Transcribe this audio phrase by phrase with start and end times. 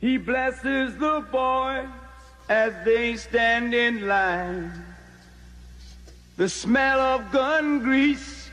[0.00, 1.88] He blesses the boys
[2.48, 4.72] as they stand in line.
[6.36, 8.48] The smell of gun grease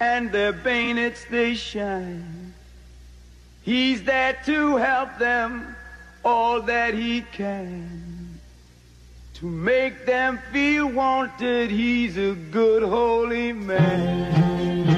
[0.00, 2.54] and their bayonets they shine.
[3.62, 5.74] He's there to help them
[6.24, 8.38] all that he can.
[9.34, 14.93] To make them feel wanted, he's a good holy man.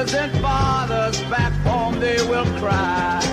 [0.00, 3.29] Mothers and fathers back home they will cry.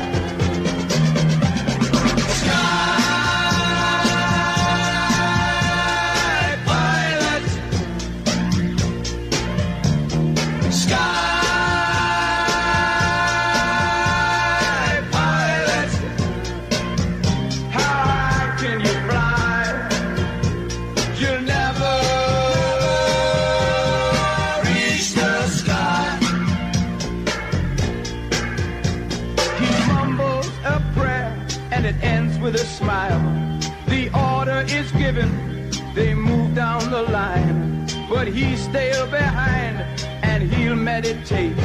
[36.97, 37.85] The line.
[38.09, 39.77] But he's still behind
[40.23, 41.55] and he'll meditate.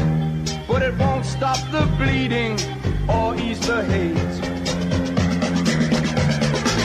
[0.68, 2.54] But it won't stop the bleeding
[3.08, 4.34] or ease the hate.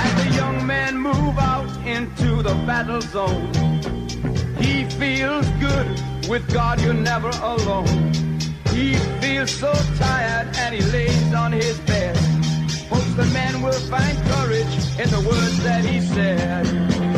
[0.03, 3.51] As the young men move out into the battle zone,
[4.61, 5.87] he feels good.
[6.29, 8.13] With God, you're never alone.
[8.77, 12.15] He feels so tired and he lays on his bed.
[12.91, 17.16] Hopes the men will find courage in the words that he said.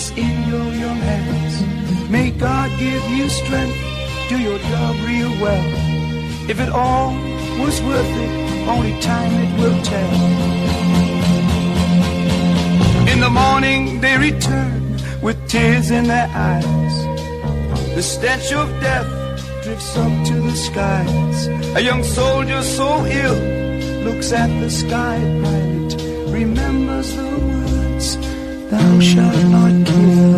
[0.00, 1.54] Is in your young hands.
[2.16, 3.80] May God give you strength,
[4.30, 5.68] do your job real well.
[6.52, 7.12] If it all
[7.62, 8.32] was worth it,
[8.74, 10.14] only time it will tell.
[13.12, 14.80] In the morning they return
[15.26, 16.96] with tears in their eyes.
[17.96, 19.10] The stench of death
[19.64, 21.38] drifts up to the skies.
[21.78, 22.88] A young soldier so
[23.22, 23.40] ill
[24.06, 25.90] looks at the sky at night,
[26.38, 27.59] remembers the words,
[28.70, 30.29] Thou shalt not kill.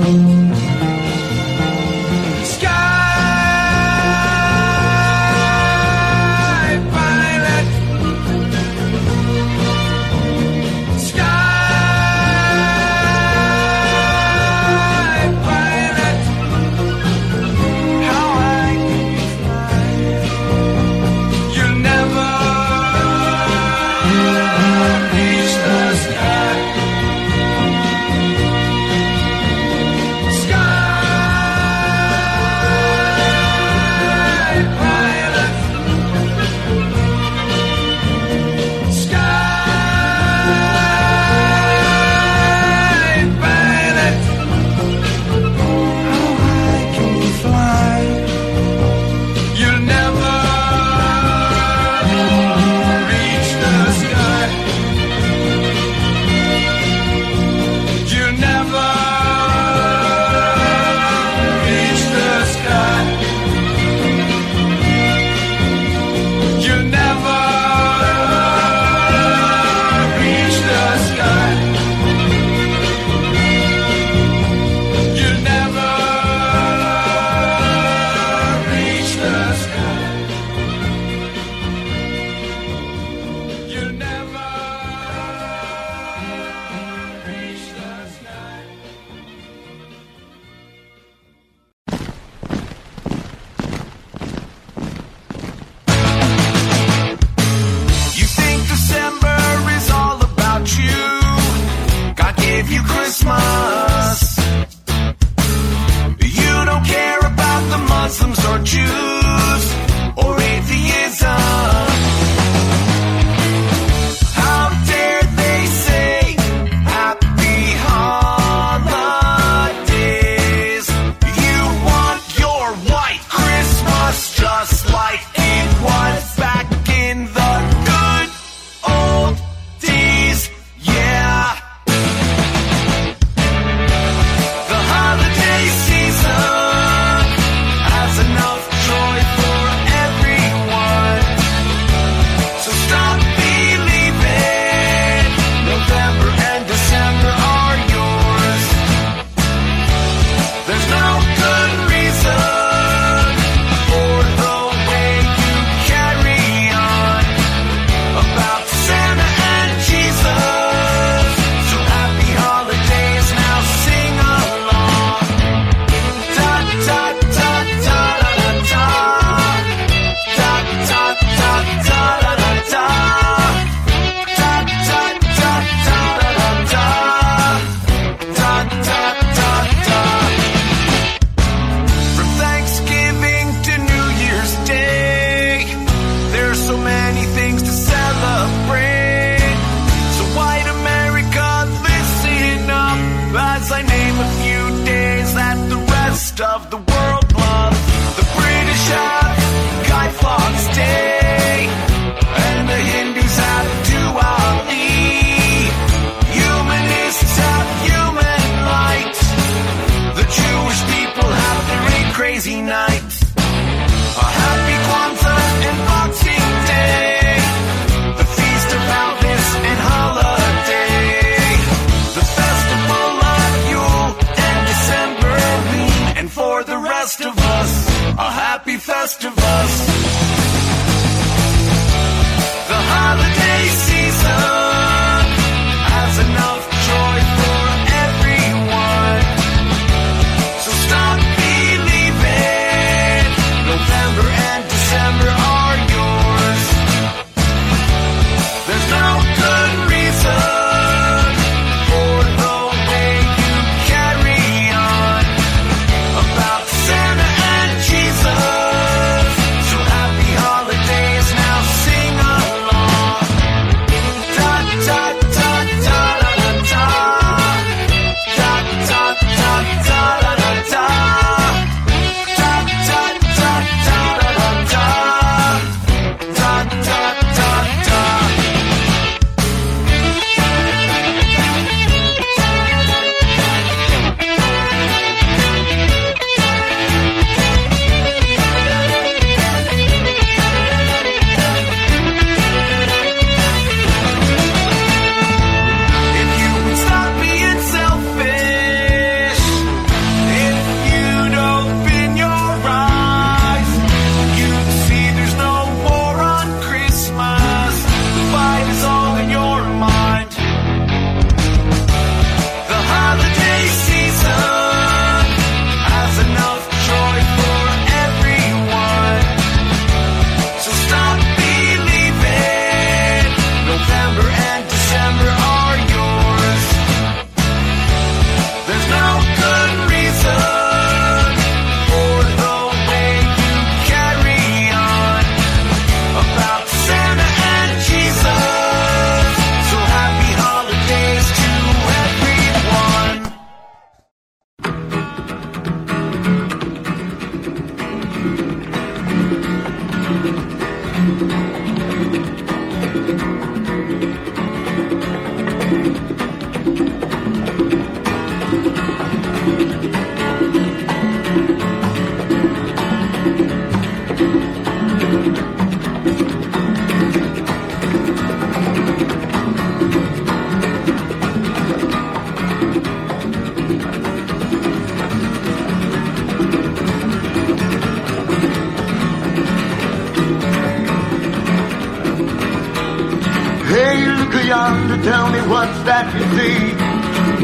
[384.52, 386.60] Yonder, tell me what's that you see?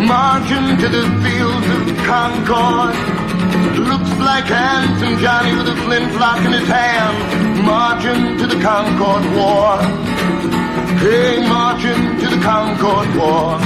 [0.05, 2.93] Marching to the fields of Concord.
[3.81, 7.17] Looks like handsome Johnny with a flintlock in his hand.
[7.65, 9.81] Marching to the Concord War.
[11.01, 13.57] Hey, marching to the Concord War.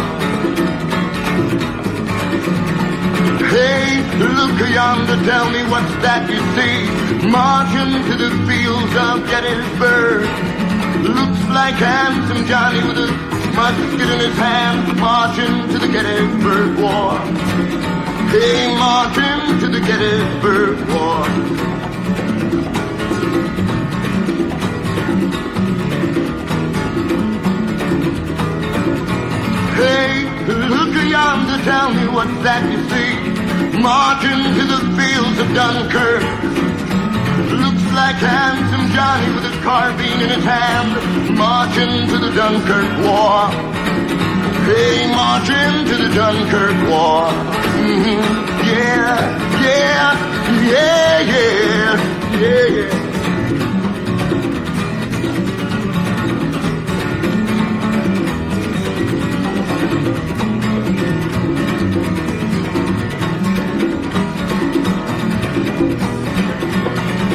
[3.51, 4.07] Hey,
[4.39, 6.79] look yonder, tell me what's that you see?
[7.27, 10.31] Marching to the fields of Gettysburg.
[11.03, 17.19] Looks like handsome Johnny with a musket in his hand, marching to the Gettysburg War.
[18.33, 21.25] Hey, marching to the Gettysburg War.
[29.77, 33.13] Hey, look yonder, tell me what's that you see?
[33.83, 36.25] Marching to the fields of Dunkirk.
[37.53, 43.49] Looks like handsome Johnny with his carbine in his hand, marching to the Dunkirk War.
[44.69, 47.29] Hey, marching to the Dunkirk War.
[47.89, 48.23] Mhm.
[48.73, 49.19] Yeah,
[49.67, 50.13] yeah,
[50.73, 51.99] yeah, yeah,
[52.41, 52.99] yeah, yeah.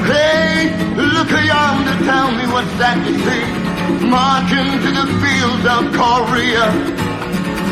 [0.06, 3.67] Hey, look yonder, tell me what's that you see?
[4.10, 6.66] Marching to the fields of Korea.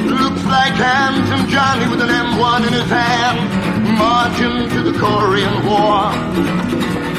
[0.05, 3.39] Looks like handsome Johnny with an M1 in his hand.
[3.97, 6.11] Marching to the Korean War.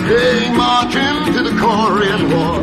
[0.06, 2.62] Hey, marching to the Korean War.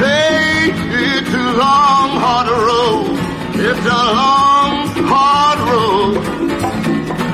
[0.00, 0.72] Hey,
[1.20, 3.18] it's a long, hard road.
[3.54, 6.16] It's a long, hard road.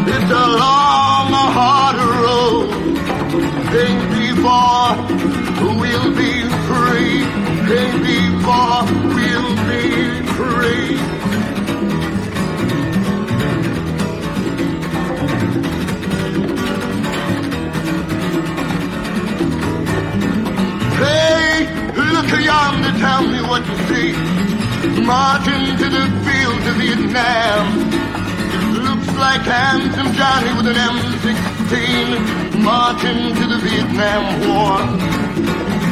[0.08, 2.07] It's a long, hard road.
[4.38, 4.94] Before
[5.80, 6.32] we'll be
[6.68, 7.26] free.
[7.74, 9.82] Ain't before we'll be
[10.38, 10.94] free.
[20.94, 21.66] Hey,
[21.96, 24.12] look yonder, tell me what you see.
[25.02, 27.90] Marching to the fields of Vietnam.
[28.54, 32.47] It Looks like handsome Johnny with an M16.
[32.70, 34.76] Marching to the Vietnam War.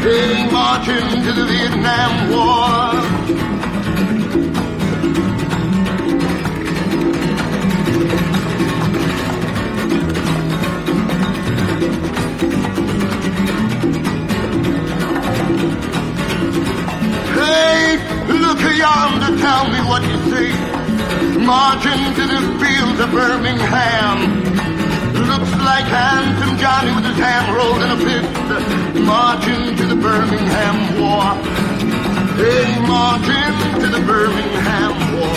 [0.05, 2.93] Hey, marching to the Vietnam War.
[17.41, 17.97] Hey,
[18.29, 20.53] look yonder, tell me what you see.
[21.41, 24.66] Marching to the fields of Birmingham.
[25.39, 28.33] Looks like handsome Johnny with his hand rolled in a fist.
[29.05, 31.35] Marching to the Birmingham War.
[32.41, 35.37] Hey, marching to the Birmingham War.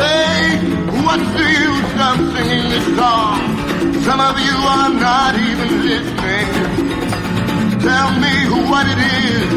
[0.00, 0.56] Hey,
[1.04, 3.55] what's the use of singing this song?
[4.06, 6.46] Some of you are not even listening.
[7.82, 8.34] Tell me
[8.70, 9.50] what it is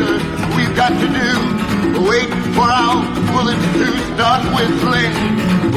[0.57, 1.31] we've got to do.
[2.09, 2.97] Wait for our
[3.29, 5.13] bullets to start whistling.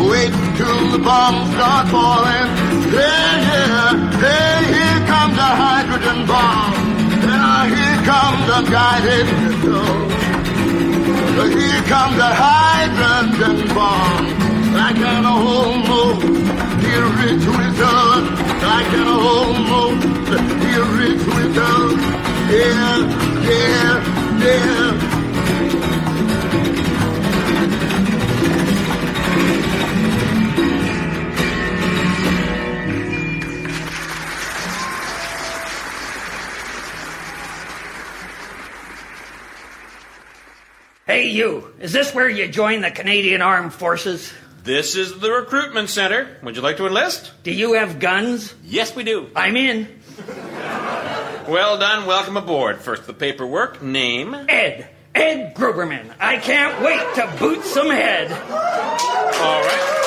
[0.09, 2.49] Wait till the bombs start falling.
[2.97, 3.93] Hey, yeah,
[4.25, 6.73] hey, here comes a hydrogen bomb.
[7.29, 10.01] Ah, here comes a guided missile.
[11.61, 14.25] Here comes a hydrogen bomb.
[14.73, 16.52] Like an almost
[16.85, 18.23] it whistle.
[18.63, 20.05] Like an almost
[20.63, 21.23] hear it.
[22.53, 22.99] Yeah,
[23.49, 25.13] yeah, yeah.
[41.07, 41.75] Hey, you.
[41.81, 44.33] Is this where you join the Canadian Armed Forces?
[44.65, 46.37] This is the recruitment center.
[46.45, 47.33] Would you like to enlist?
[47.43, 48.55] Do you have guns?
[48.63, 49.29] Yes, we do.
[49.35, 49.89] I'm in.
[51.49, 52.07] Well done.
[52.07, 52.79] Welcome aboard.
[52.79, 53.83] First, the paperwork.
[53.83, 54.35] Name.
[54.49, 54.89] Ed.
[55.17, 56.15] Ed Gruberman.
[56.21, 58.31] I can't wait to boot some head.
[58.31, 59.99] All right.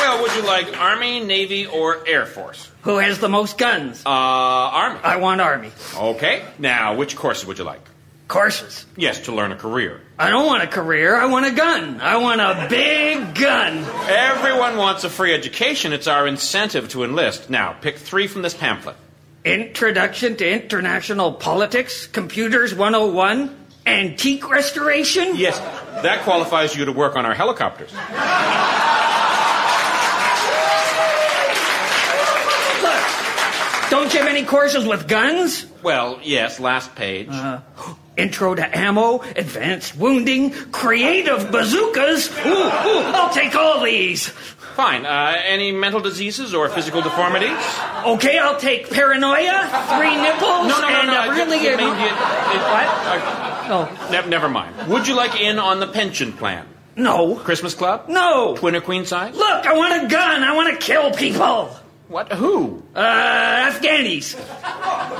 [0.00, 2.68] Well, would you like Army, Navy, or Air Force?
[2.82, 4.02] Who has the most guns?
[4.04, 4.98] Uh, Army.
[5.04, 5.70] I want Army.
[5.96, 6.44] Okay.
[6.58, 7.80] Now, which courses would you like?
[8.26, 8.86] Courses.
[8.96, 10.00] Yes, to learn a career.
[10.16, 11.16] I don't want a career.
[11.16, 12.00] I want a gun.
[12.00, 13.78] I want a big gun.
[14.08, 15.92] Everyone wants a free education.
[15.92, 17.50] It's our incentive to enlist.
[17.50, 18.94] Now, pick three from this pamphlet.
[19.44, 23.54] Introduction to International Politics, Computers 101,
[23.86, 25.34] Antique Restoration?
[25.34, 25.58] Yes,
[26.02, 27.92] that qualifies you to work on our helicopters.
[32.82, 35.66] Look, don't you have any courses with guns?
[35.82, 37.28] Well, yes, last page.
[37.30, 37.60] Uh,
[38.16, 42.30] intro to ammo, advanced wounding, creative bazookas.
[42.46, 44.28] Ooh, ooh, I'll take all these.
[44.76, 45.06] Fine.
[45.06, 47.56] Uh, any mental diseases or physical deformities?
[48.04, 51.30] Okay, I'll take paranoia, three nipples, No, no, no, and no.
[51.30, 51.58] a really.
[51.58, 52.86] it, it, it- it- what?
[52.88, 54.88] uh, Oh, ne- never mind.
[54.88, 56.66] Would you like in on the pension plan?
[56.96, 57.34] no.
[57.36, 58.08] Christmas club?
[58.08, 58.56] No.
[58.56, 59.34] Twin or queen size?
[59.36, 60.42] Look, I want a gun.
[60.44, 61.74] I want to kill people.
[62.08, 62.32] What?
[62.32, 62.82] Who?
[62.94, 64.34] Uh, Afghanis.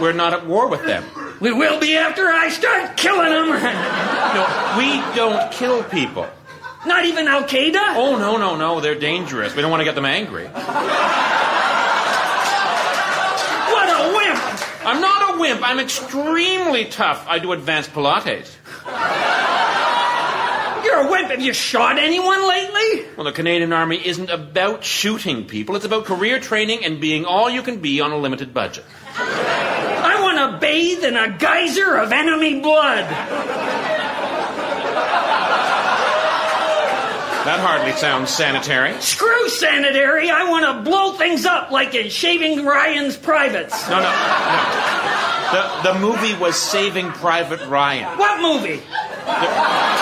[0.01, 1.05] We're not at war with them.
[1.41, 3.49] We will be after I start killing them.
[3.49, 6.29] No, we don't kill people.
[6.87, 7.95] Not even Al Qaeda?
[7.97, 8.81] Oh, no, no, no.
[8.81, 9.57] They're dangerous.
[9.57, 10.47] We don't want to get them angry.
[10.47, 10.59] What
[13.89, 14.87] a wimp!
[14.87, 15.63] I'm not a wimp.
[15.67, 17.25] I'm extremely tough.
[17.27, 18.55] I do advanced Pilates.
[20.95, 21.31] You're a wimp.
[21.31, 23.07] Have you shot anyone lately?
[23.17, 25.75] Well, the Canadian Army isn't about shooting people.
[25.75, 28.85] It's about career training and being all you can be on a limited budget.
[29.17, 33.07] I want to bathe in a geyser of enemy blood.
[37.45, 38.95] That hardly sounds sanitary.
[39.01, 40.31] Screw sanitary.
[40.31, 43.89] I want to blow things up like in Shaving Ryan's Privates.
[43.89, 44.95] No, no, no.
[45.55, 48.17] The, the movie was Saving Private Ryan.
[48.17, 48.81] What movie?
[49.27, 49.94] I,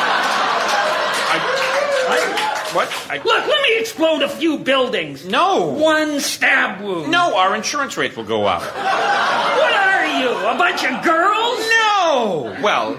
[2.74, 2.88] what?
[3.10, 5.24] I, Look, let me explode a few buildings.
[5.26, 5.66] no.
[5.66, 7.10] One stab wound.
[7.10, 8.62] No, our insurance rate will go up.
[8.62, 10.28] What are you?
[10.30, 11.58] A bunch of girls?
[11.68, 12.56] No!
[12.62, 12.98] Well,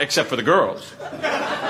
[0.00, 0.92] except for the girls.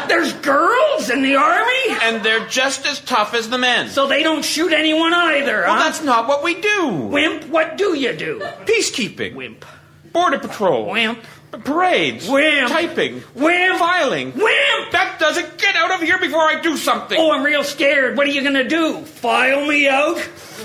[0.09, 1.98] There's girls in the army?
[2.03, 3.88] And they're just as tough as the men.
[3.88, 5.85] So they don't shoot anyone either, well, huh?
[5.85, 6.92] that's not what we do.
[6.92, 8.40] Wimp, what do you do?
[8.64, 9.35] Peacekeeping.
[9.35, 9.64] Wimp.
[10.12, 10.90] Border patrol.
[10.90, 11.22] Wimp.
[11.50, 12.28] Parades.
[12.28, 12.68] Wimp.
[12.68, 13.20] Typing.
[13.34, 13.78] Wham.
[13.78, 14.32] Filing.
[14.32, 14.88] Wham.
[14.92, 17.18] That doesn't get out of here before I do something.
[17.18, 18.16] Oh, I'm real scared.
[18.16, 19.02] What are you gonna do?
[19.02, 20.18] File me out?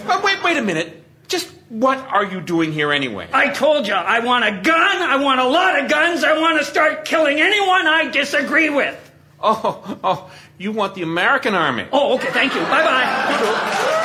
[0.06, 1.04] Uh, wait, wait a minute.
[1.28, 3.28] Just what are you doing here anyway?
[3.34, 6.60] I told you, I want a gun, I want a lot of guns, I want
[6.60, 9.00] to start killing anyone I disagree with.
[9.41, 11.88] Oh, oh, you want the American Army?
[11.91, 12.62] Oh, okay, thank you.
[12.62, 14.00] Bye bye.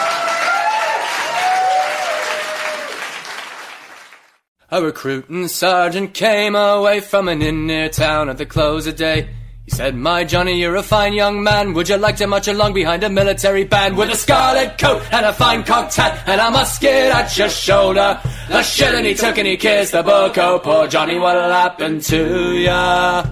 [4.70, 9.30] A recruiting sergeant came away from an inn near town at the close of day.
[9.64, 11.72] He said, My Johnny, you're a fine young man.
[11.72, 15.24] Would you like to march along behind a military band with a scarlet coat and
[15.24, 18.20] a fine cocked hat and a musket at your shoulder?
[18.50, 20.36] The shilling he took and he kissed the book.
[20.36, 23.24] Oh, poor Johnny, what'll happen to ya?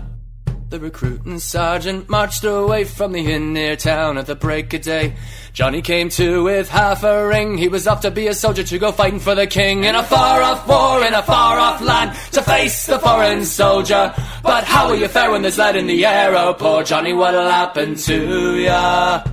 [0.70, 5.14] The recruiting sergeant marched away from the inn near town at the break of day.
[5.57, 7.57] Johnny came to with half a ring.
[7.57, 10.03] He was off to be a soldier to go fighting for the king in a
[10.03, 14.12] far off war in a far off land to face the foreign soldier.
[14.42, 16.37] But how will you fare when there's lead in the air?
[16.37, 19.25] Oh, poor Johnny, what'll happen to ya?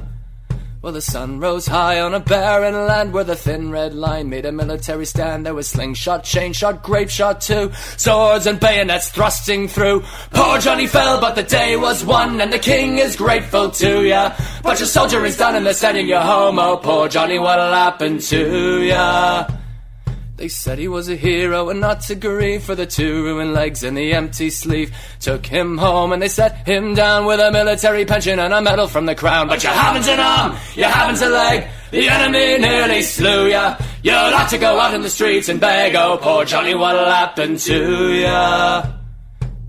[0.83, 4.45] Well, the sun rose high on a barren land where the thin red line made
[4.45, 5.45] a military stand.
[5.45, 10.03] There was slingshot, chain shot, grape shot too, swords and bayonets thrusting through.
[10.31, 14.35] Poor Johnny fell, but the day was won, and the king is grateful to ya.
[14.61, 16.59] But your soldier is done, and they're sending you home.
[16.59, 19.47] Oh, poor Johnny, what'll happen to ya?
[20.43, 23.81] They said he was a hero and not to grieve for the two ruined legs
[23.81, 24.93] and the empty sleeve.
[25.21, 28.89] Took him home and they set him down with a military pension and a medal
[28.89, 29.47] from the crown.
[29.47, 31.69] But you haven't an arm, you haven't a leg.
[31.91, 33.77] The enemy nearly slew ya.
[34.01, 35.95] You'll have to go out in the streets and beg.
[35.95, 39.02] Oh, poor Johnny, what'll happen to ya?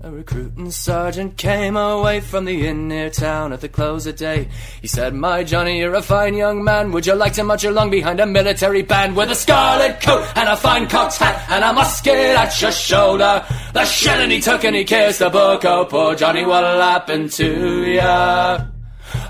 [0.05, 4.47] A recruiting sergeant came away from the inn near town at the close of day.
[4.79, 6.91] He said, My Johnny, you're a fine young man.
[6.91, 10.47] Would you like to march along behind a military band with a scarlet coat and
[10.47, 13.43] a fine cocked hat and a musket at your shoulder?
[13.73, 15.65] The shilling he took and he kissed the book.
[15.65, 18.63] Oh, poor Johnny, what'll happen to ya?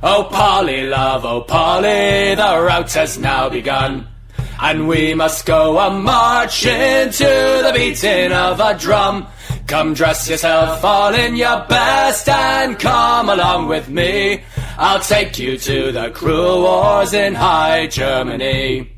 [0.03, 4.09] Oh, Polly, love, oh, Polly, the rout has now begun.
[4.61, 9.27] And we must go a marching to the beating of a drum.
[9.67, 14.43] Come dress yourself all in your best and come along with me.
[14.77, 18.91] I'll take you to the cruel wars in High Germany.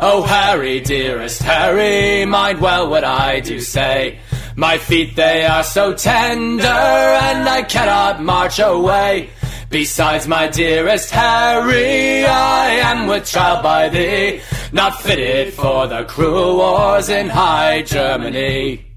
[0.00, 4.18] Oh, Harry, dearest Harry, mind well what I do say.
[4.56, 9.28] My feet, they are so tender, and I cannot march away.
[9.68, 14.40] Besides, my dearest Harry, I am with child by thee,
[14.72, 18.93] not fitted for the cruel wars in High Germany.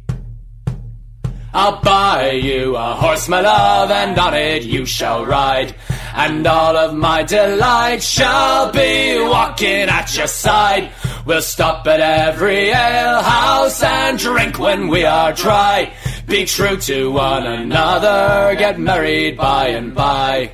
[1.60, 5.74] I'll buy you a horse, my love, and on it you shall ride.
[6.14, 10.92] And all of my delight shall be walking at your side.
[11.26, 15.92] We'll stop at every alehouse and drink when we are dry.
[16.28, 20.52] Be true to one another, get married by and by.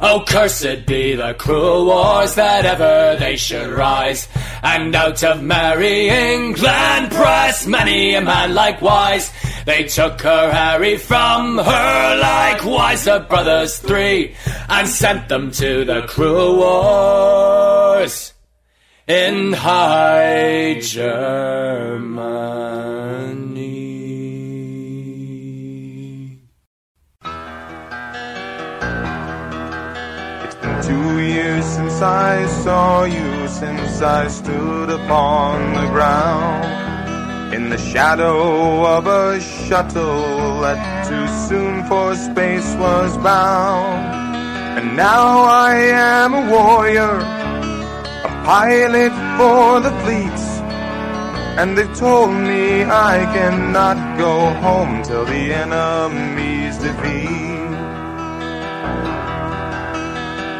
[0.00, 4.28] Oh, cursed be the cruel wars that ever they should rise.
[4.62, 9.32] And out of merry England press many a man likewise.
[9.64, 14.34] They took her Harry from her likewise, the brothers three,
[14.68, 18.34] and sent them to the cruel wars
[19.08, 22.26] in High Germany.
[31.18, 39.06] Years since I saw you, since I stood upon the ground in the shadow of
[39.06, 44.14] a shuttle that too soon for space was bound.
[44.78, 47.18] And now I am a warrior,
[48.28, 50.40] a pilot for the fleet.
[51.58, 57.65] And they've told me I cannot go home till the enemy's defeat.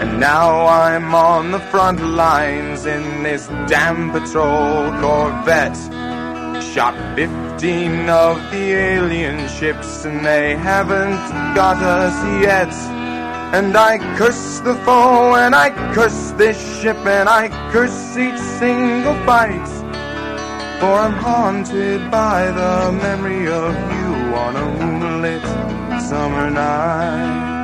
[0.07, 5.77] And now I'm on the front lines in this damn patrol Corvette.
[6.63, 11.19] Shot 15 of the alien ships and they haven't
[11.55, 12.73] got us yet.
[13.53, 19.15] And I curse the foe and I curse this ship and I curse each single
[19.27, 19.69] fight.
[20.79, 25.43] For I'm haunted by the memory of you on a moonlit
[26.01, 27.56] summer night.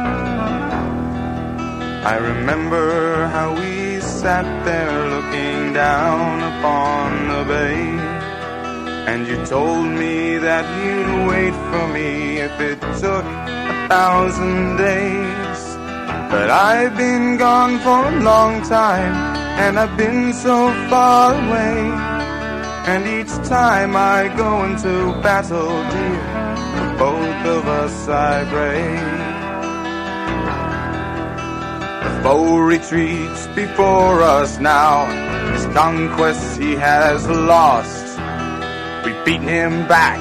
[2.05, 7.85] I remember how we sat there looking down upon the bay.
[9.07, 15.61] And you told me that you'd wait for me if it took a thousand days.
[16.29, 19.15] But I've been gone for a long time,
[19.63, 21.79] and I've been so far away.
[22.91, 26.23] And each time I go into battle, dear,
[26.75, 29.32] for both of us I pray.
[32.05, 35.07] The foe retreats before us now.
[35.53, 38.07] His conquests he has lost.
[39.05, 40.19] We've beaten him back.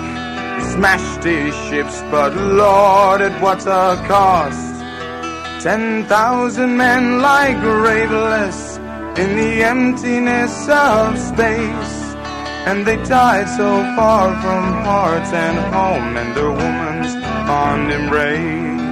[0.57, 4.83] We smashed his ships, but Lord, at what a cost.
[5.63, 8.77] Ten thousand men lie graveless
[9.17, 11.97] in the emptiness of space.
[12.67, 17.13] And they died so far from heart and home and their woman's
[17.47, 18.90] fond embrace.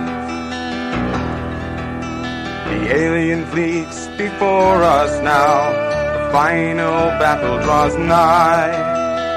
[2.79, 5.69] The alien fleet's before us now.
[6.15, 8.71] The final battle draws nigh.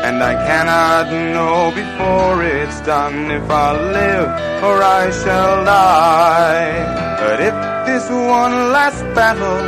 [0.07, 4.29] And I cannot know before it's done if I'll live
[4.63, 7.19] or I shall die.
[7.21, 7.55] But if
[7.87, 9.61] this one last battle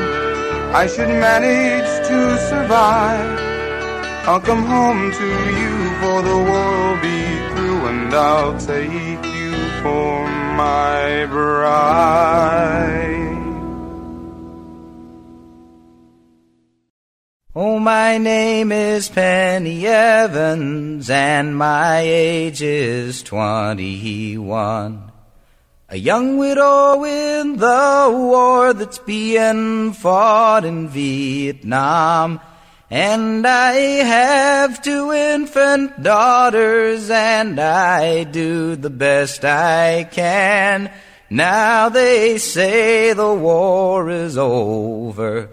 [0.73, 2.19] I should manage to
[2.51, 3.39] survive,
[4.29, 5.29] I'll come home to
[5.61, 10.29] you for the war will be through and I'll take you for
[10.63, 13.24] my bride.
[17.57, 25.13] Oh, my name is Penny Evans, and my age is twenty-one.
[25.89, 32.41] A young widow in the war that's being fought in Vietnam.
[32.91, 40.91] And I have two infant daughters, and I do the best I can.
[41.31, 45.51] Now they say the war is over.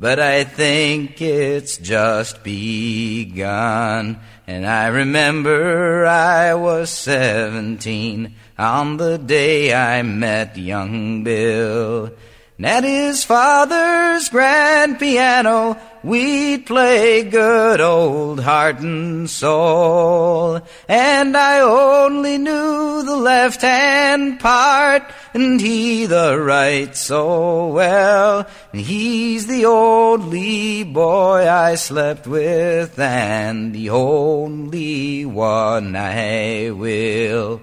[0.00, 4.18] But I think it's just begun.
[4.46, 12.14] And I remember I was seventeen on the day I met young Bill.
[12.56, 20.60] And at his father's grand piano, we'd play good old heart and soul.
[20.88, 25.02] And I only knew the left hand part,
[25.34, 28.46] and he the right so well.
[28.72, 37.60] And he's the only boy I slept with, and the only one I will.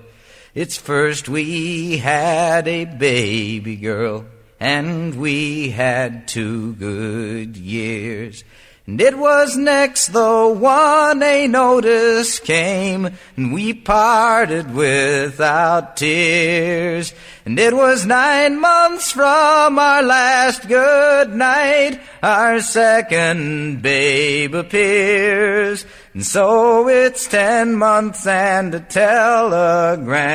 [0.54, 4.26] It's first we had a baby girl
[4.60, 8.44] and we had two good years.
[8.88, 17.14] And it was next the one a notice came, and we parted without tears.
[17.46, 25.86] And it was nine months from our last good night, our second babe appears.
[26.14, 30.34] And so it's ten months and a telegram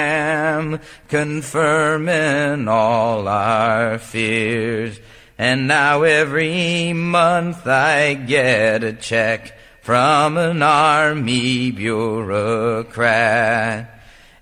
[1.08, 5.00] confirming all our fears.
[5.42, 13.10] And now every month I get a check from an army bureaucrat.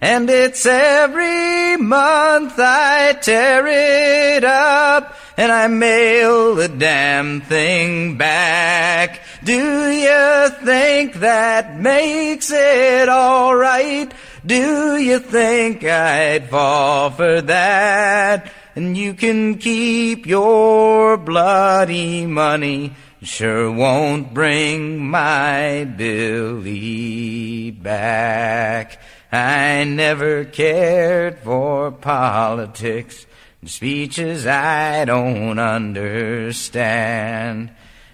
[0.03, 9.23] And it's every month I tear it up and I mail the damn thing back.
[9.43, 14.13] Do you think that makes it alright?
[14.45, 18.53] Do you think I'd fall for that?
[18.77, 22.93] And you can keep your bloody money.
[23.23, 29.01] Sure won't bring my Billy back.
[29.33, 33.27] I never cared for politics
[33.61, 37.71] and speeches I don't understand.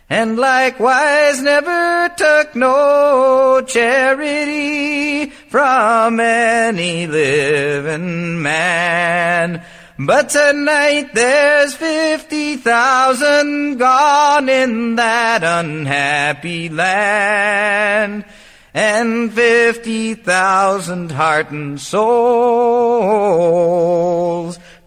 [0.09, 9.65] And likewise never took no charity from any living man.
[9.99, 18.27] But tonight there's fifty thousand gone in that unhappy land
[18.75, 22.19] and fifty thousand heart and souls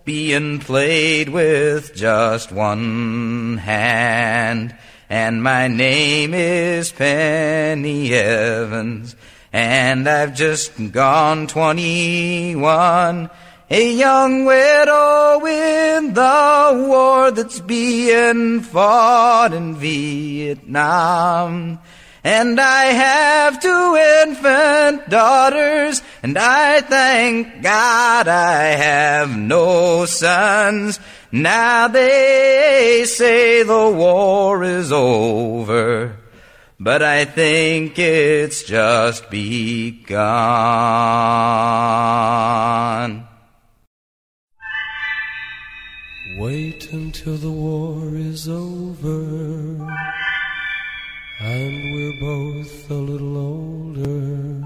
[0.05, 4.75] being played with just one hand.
[5.09, 9.15] And my name is Penny Evans,
[9.51, 13.31] and I've just gone twenty-one.
[13.71, 21.77] A young widow in the war that's being fought in Vietnam.
[22.23, 30.99] And I have two infant daughters, and I thank God I have no sons.
[31.31, 36.15] Now they say the war is over,
[36.79, 40.17] but I think it's just begun.
[46.39, 49.19] Wait until the war is over
[51.41, 54.61] and we're both a little older.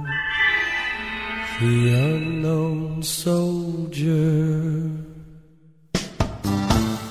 [1.59, 4.87] The unknown soldier.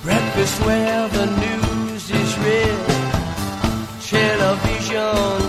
[0.04, 2.86] Breakfast where the news is read,
[4.00, 5.41] television,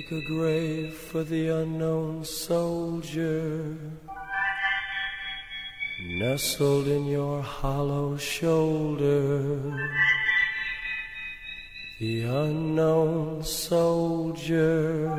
[0.00, 3.76] Make a grave for the unknown soldier,
[6.00, 9.60] nestled in your hollow shoulder.
[11.98, 15.10] The unknown soldier.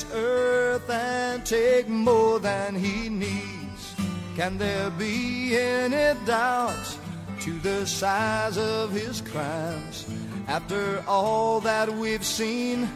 [0.00, 3.94] This earth and take more than he needs.
[4.36, 6.98] Can there be any doubt
[7.40, 10.06] to the size of his crimes
[10.48, 12.88] after all that we've seen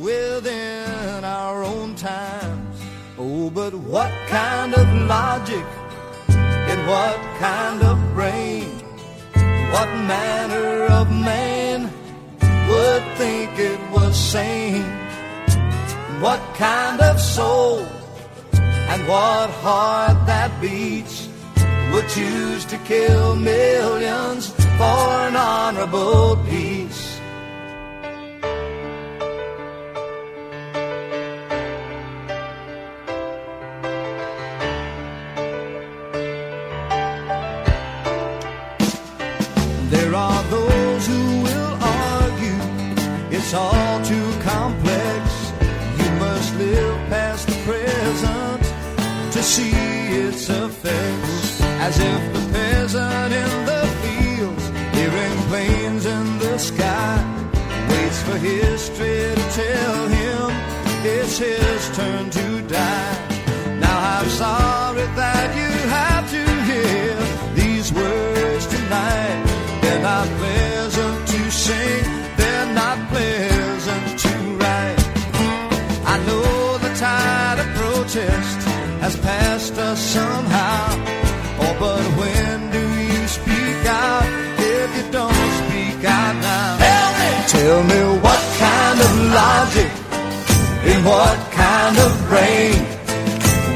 [0.00, 2.80] within our own times?
[3.18, 5.66] Oh, but what kind of logic
[6.28, 8.70] in what kind of brain?
[9.72, 11.90] What manner of man
[12.68, 15.05] would think it was sane?
[16.20, 17.80] What kind of soul
[18.54, 21.28] and what heart that beats
[21.92, 24.98] would choose to kill millions for
[25.28, 27.05] an honorable peace?
[51.86, 54.64] As if the peasant in the fields,
[54.98, 57.14] hearing planes in the sky,
[57.88, 60.50] waits for history to tell him
[61.04, 63.78] it's his turn to die.
[63.78, 65.70] Now I'm sorry that you
[66.00, 67.14] have to hear
[67.54, 69.44] these words tonight.
[69.82, 71.95] They're not pleasant to sing,
[87.66, 89.12] tell me what kind of
[89.42, 89.90] logic,
[90.90, 92.78] in what kind of brain,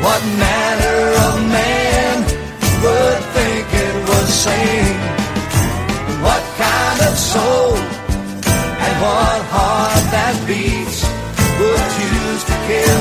[0.04, 2.14] what manner of man
[2.82, 5.00] would think it was sane?
[6.26, 7.74] What kind of soul
[8.86, 11.00] and what heart that beats
[11.58, 12.99] would choose to kill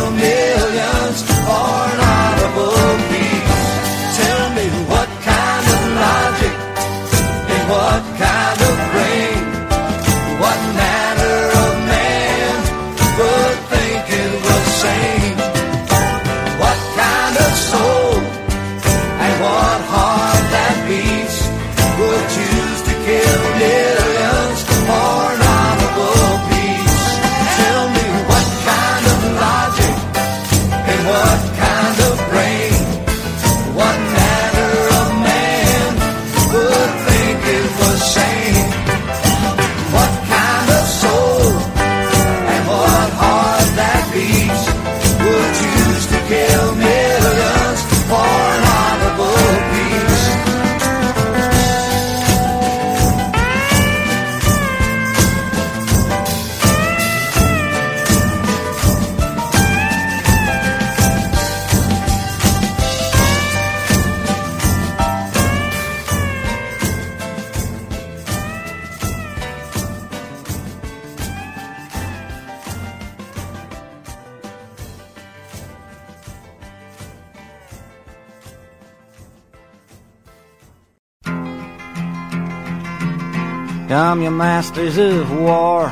[83.90, 85.92] Come, you masters of war.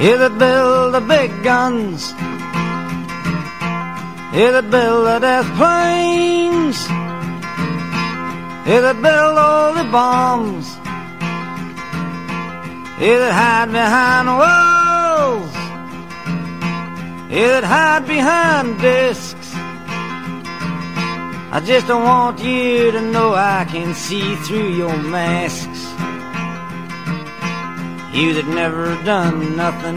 [0.00, 2.12] You that build the big guns.
[4.38, 6.78] You that build the death planes.
[8.68, 10.68] You that build all the bombs.
[13.02, 15.54] You that hide behind walls.
[17.32, 19.37] You that hide behind discs.
[21.50, 25.82] I just don't want you to know I can see through your masks.
[28.14, 29.96] You that never done nothing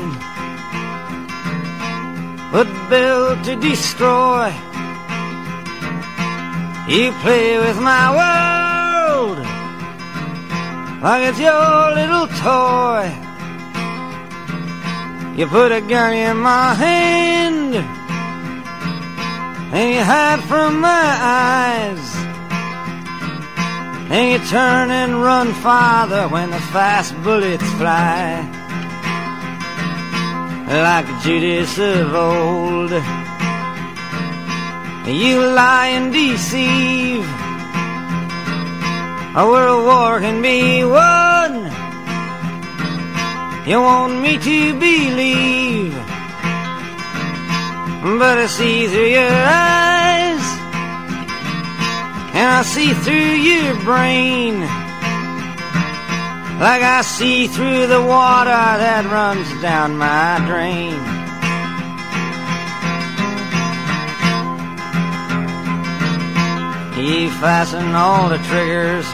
[2.54, 4.48] but build to destroy.
[6.88, 9.40] You play with my world
[11.02, 13.12] like it's your little toy.
[15.36, 18.01] You put a gun in my hand
[19.74, 20.90] and you hide from my
[21.22, 22.14] eyes.
[24.10, 28.44] Then you turn and run farther when the fast bullets fly.
[30.68, 32.92] Like Judas of old.
[35.08, 37.26] You lie and deceive.
[39.34, 41.72] A world war can be won.
[43.66, 46.11] You want me to believe.
[48.02, 50.46] But I see through your eyes.
[52.34, 54.62] And I see through your brain.
[56.60, 60.98] Like I see through the water that runs down my drain.
[66.98, 69.06] You fasten all the triggers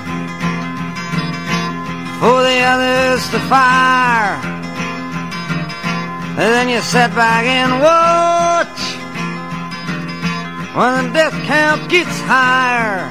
[2.19, 4.39] for the others to fire.
[6.39, 8.76] And then you sit back and watch
[10.77, 13.09] when the death count gets higher.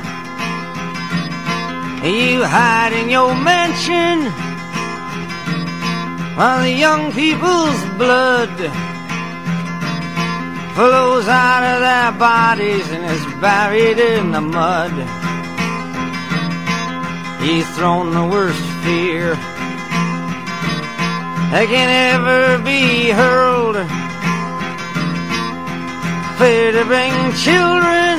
[2.07, 4.31] You hide in your mansion
[6.37, 8.55] while the young people's blood
[10.77, 14.93] flows out of their bodies and is buried in the mud.
[17.43, 19.35] You've thrown the worst fear
[21.51, 24.06] that can ever be hurled.
[26.39, 28.19] Fear to bring children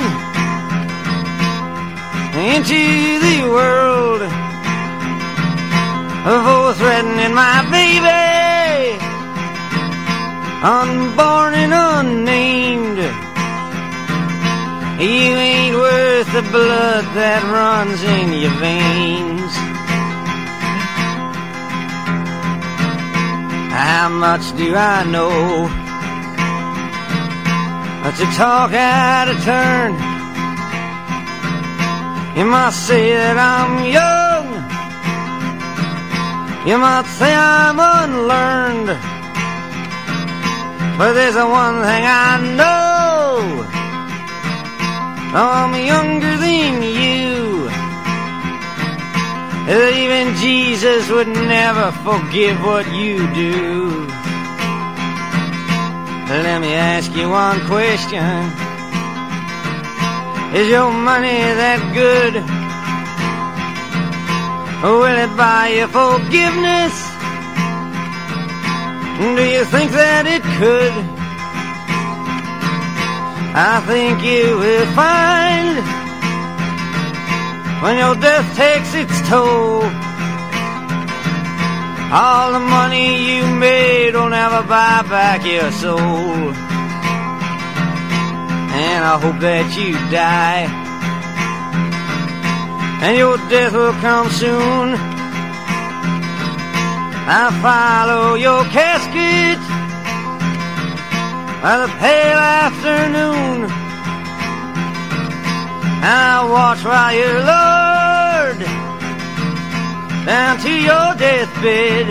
[2.33, 4.21] into the world
[6.23, 8.57] for threatening my baby
[10.63, 12.97] unborn and unnamed.
[14.99, 19.53] You ain't worth the blood that runs in your veins.
[23.71, 25.76] How much do I know
[28.15, 29.91] to talk out of turn?
[32.37, 34.45] You might say that I'm young.
[36.67, 38.89] You might say I'm unlearned.
[40.97, 43.65] But there's a one thing I know.
[45.39, 47.27] Oh, I'm younger than you.
[49.67, 54.07] Even Jesus would never forgive what you do.
[56.29, 58.19] Let me ask you one question.
[60.59, 62.43] Is your money that good?
[64.83, 66.95] Will it buy you forgiveness?
[69.17, 70.95] Do you think that it could?
[73.55, 75.79] I think you will find
[77.81, 80.06] when your death takes its toll.
[82.09, 86.53] All the money you made will never buy back your soul.
[88.71, 90.71] And I hope that you die.
[93.03, 94.95] And your death will come soon.
[97.29, 99.59] I follow your casket
[101.61, 103.67] by the pale afternoon.
[105.99, 107.86] I watch while you're lowered
[110.27, 112.09] down to your deathbed.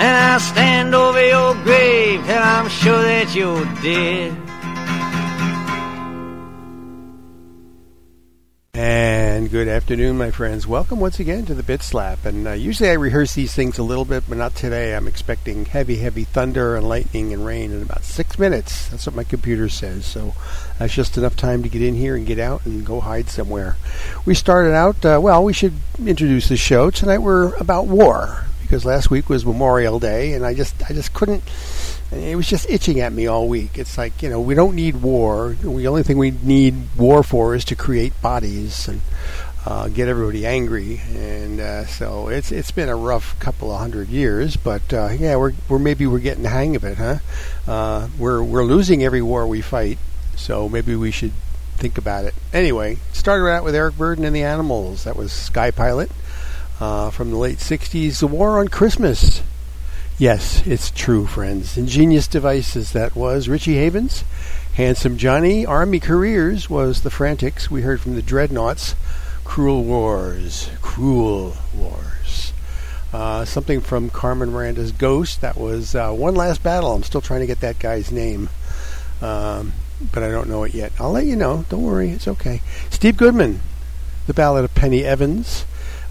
[0.00, 4.32] And I'll stand over your grave till I'm sure that you're dead.
[8.72, 10.66] And good afternoon, my friends.
[10.66, 12.26] Welcome once again to the Bit Slap.
[12.26, 14.94] And uh, usually I rehearse these things a little bit, but not today.
[14.94, 18.88] I'm expecting heavy, heavy thunder and lightning and rain in about six minutes.
[18.88, 20.04] That's what my computer says.
[20.04, 20.34] So
[20.78, 23.76] that's just enough time to get in here and get out and go hide somewhere.
[24.26, 26.90] We started out, uh, well, we should introduce the show.
[26.90, 31.14] Tonight we're about war because last week was Memorial Day, and I just, I just
[31.14, 31.42] couldn't.
[32.10, 33.76] It was just itching at me all week.
[33.76, 35.56] It's like you know we don't need war.
[35.60, 39.02] The only thing we need war for is to create bodies and
[39.66, 41.00] uh, get everybody angry.
[41.14, 45.36] And uh, so it's it's been a rough couple of hundred years, but uh, yeah,
[45.36, 47.18] we're we're maybe we're getting the hang of it, huh?
[47.66, 49.98] Uh, we're we're losing every war we fight,
[50.36, 51.32] so maybe we should
[51.76, 52.34] think about it.
[52.52, 55.04] Anyway, started out with Eric Burdon and the Animals.
[55.04, 56.10] That was Sky Pilot
[56.80, 58.20] uh, from the late '60s.
[58.20, 59.42] The War on Christmas.
[60.18, 61.78] Yes, it's true, friends.
[61.78, 63.48] Ingenious devices that was.
[63.48, 64.24] Richie Havens,
[64.74, 67.70] Handsome Johnny, Army Careers was the Frantics.
[67.70, 68.96] We heard from the Dreadnoughts,
[69.44, 72.52] Cruel Wars, Cruel Wars.
[73.12, 75.40] Uh, something from Carmen Miranda's Ghost.
[75.40, 76.94] That was uh, One Last Battle.
[76.94, 78.48] I'm still trying to get that guy's name,
[79.22, 79.72] um,
[80.12, 80.90] but I don't know it yet.
[80.98, 81.64] I'll let you know.
[81.68, 82.60] Don't worry, it's okay.
[82.90, 83.60] Steve Goodman,
[84.26, 85.64] The Ballad of Penny Evans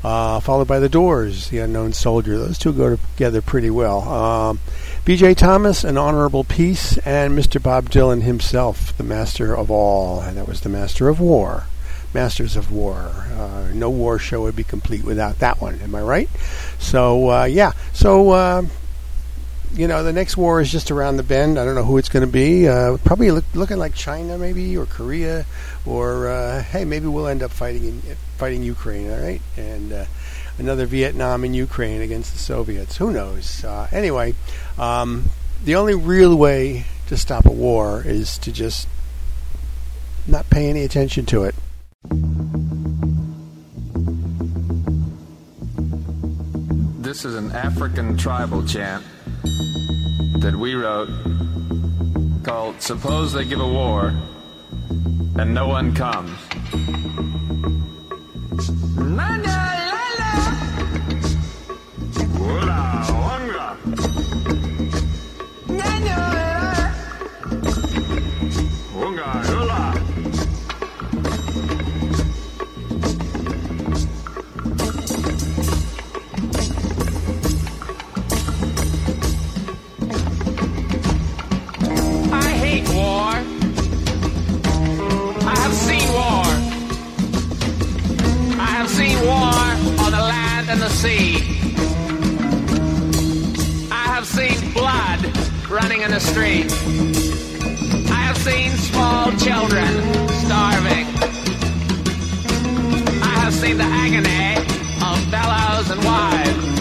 [0.07, 2.37] uh, followed by The Doors, The Unknown Soldier.
[2.37, 4.07] Those two go together pretty well.
[4.07, 4.59] Um,
[5.03, 5.33] B.J.
[5.33, 7.61] Thomas, An Honorable Peace, and Mr.
[7.61, 11.65] Bob Dylan himself, The Master of All, and that was The Master of War.
[12.13, 13.11] Masters of War.
[13.37, 15.77] Uh, no war show would be complete without that one.
[15.81, 16.29] Am I right?
[16.79, 17.73] So uh, yeah.
[17.91, 18.63] So uh,
[19.77, 21.59] you know, the next war is just around the bend.
[21.59, 22.67] I don't know who it's going to be.
[22.67, 25.45] Uh, probably look, looking like China, maybe, or Korea,
[25.85, 28.01] or uh, hey, maybe we'll end up fighting in,
[28.37, 29.11] fighting Ukraine.
[29.11, 30.05] All right, and uh,
[30.57, 32.97] another Vietnam and Ukraine against the Soviets.
[32.97, 33.63] Who knows?
[33.63, 34.33] Uh, anyway,
[34.79, 35.25] um,
[35.63, 38.87] the only real way to stop a war is to just
[40.25, 41.55] not pay any attention to it.
[46.99, 49.03] This is an African tribal chant
[50.39, 51.09] that we wrote
[52.43, 54.13] called Suppose They Give a War
[55.37, 56.31] and No One Comes.
[59.49, 59.76] I
[90.67, 91.37] land and the sea.
[93.91, 96.71] I have seen blood running in the street.
[98.11, 99.87] I have seen small children
[100.45, 101.07] starving.
[103.21, 104.57] I have seen the agony
[105.01, 106.76] of fellows and wives.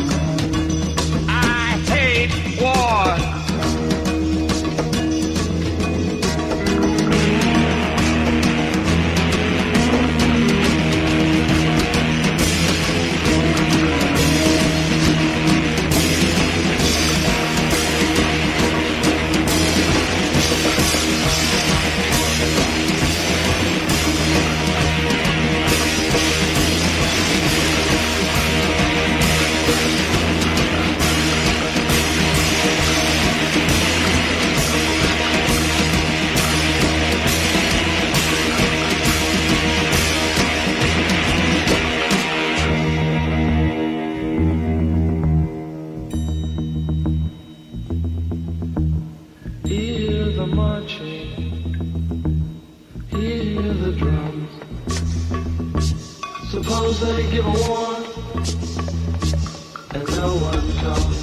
[59.92, 61.18] And no one comes.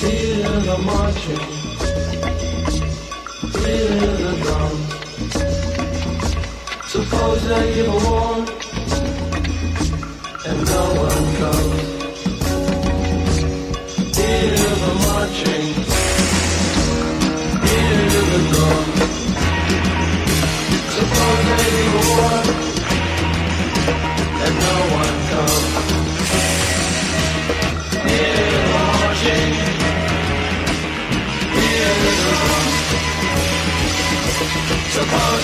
[0.00, 1.44] Hear the marching,
[3.64, 3.88] hear
[4.22, 4.92] the drums.
[6.90, 8.65] Suppose they give a war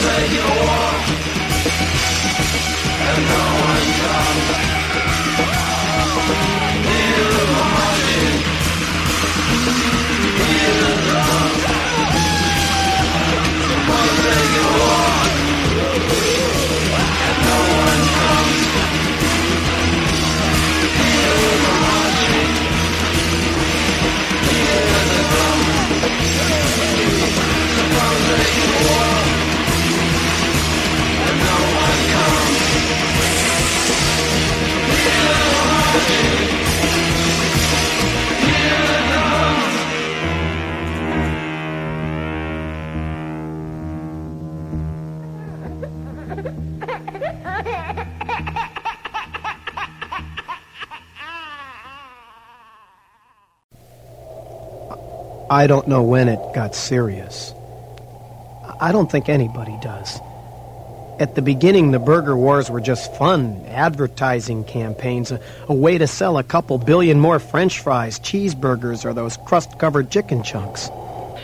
[0.02, 1.21] Suppose they be oh,
[55.52, 57.52] I don't know when it got serious.
[58.80, 60.18] I don't think anybody does.
[61.22, 66.08] At the beginning, the burger wars were just fun, advertising campaigns, a, a way to
[66.08, 70.90] sell a couple billion more french fries, cheeseburgers, or those crust covered chicken chunks.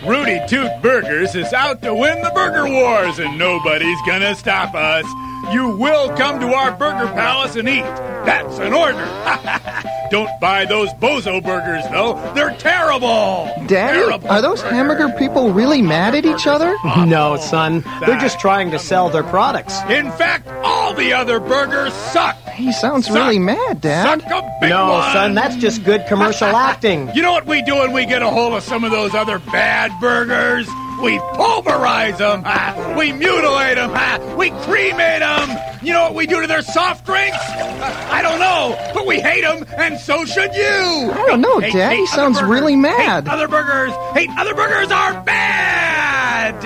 [0.04, 5.04] Rudy Toot Burgers is out to win the Burger Wars, and nobody's gonna stop us.
[5.53, 7.82] You will come to our Burger Palace and eat.
[7.82, 8.99] That's an order.
[10.11, 12.14] Don't buy those bozo burgers, though.
[12.34, 13.47] They're terrible.
[13.66, 16.74] Daddy, Terrible are those hamburger people really mad at each other?
[17.09, 17.82] No, son.
[18.01, 19.78] They're just trying to sell their products.
[19.89, 22.36] In fact, all the other burgers suck.
[22.51, 24.20] He sounds really mad, Dad.
[24.22, 25.12] Suck a big No, one.
[25.12, 27.11] son, that's just good commercial acting.
[27.14, 29.39] You know what we do when we get a hold of some of those other
[29.39, 30.68] bad burgers?
[31.03, 32.42] We pulverize them.
[32.42, 32.94] Ha!
[32.99, 33.90] We mutilate them.
[33.90, 34.34] Ha!
[34.36, 35.57] We cremate them.
[35.82, 37.36] You know what we do to their soft drinks?
[37.38, 41.12] Uh, I don't know, but we hate them, and so should you.
[41.12, 41.90] I don't know, Hate- Dad.
[41.92, 42.51] hate He sounds burgers.
[42.51, 43.24] really mad.
[43.28, 43.92] Hate other burgers.
[44.14, 46.64] Hate other burgers are bad.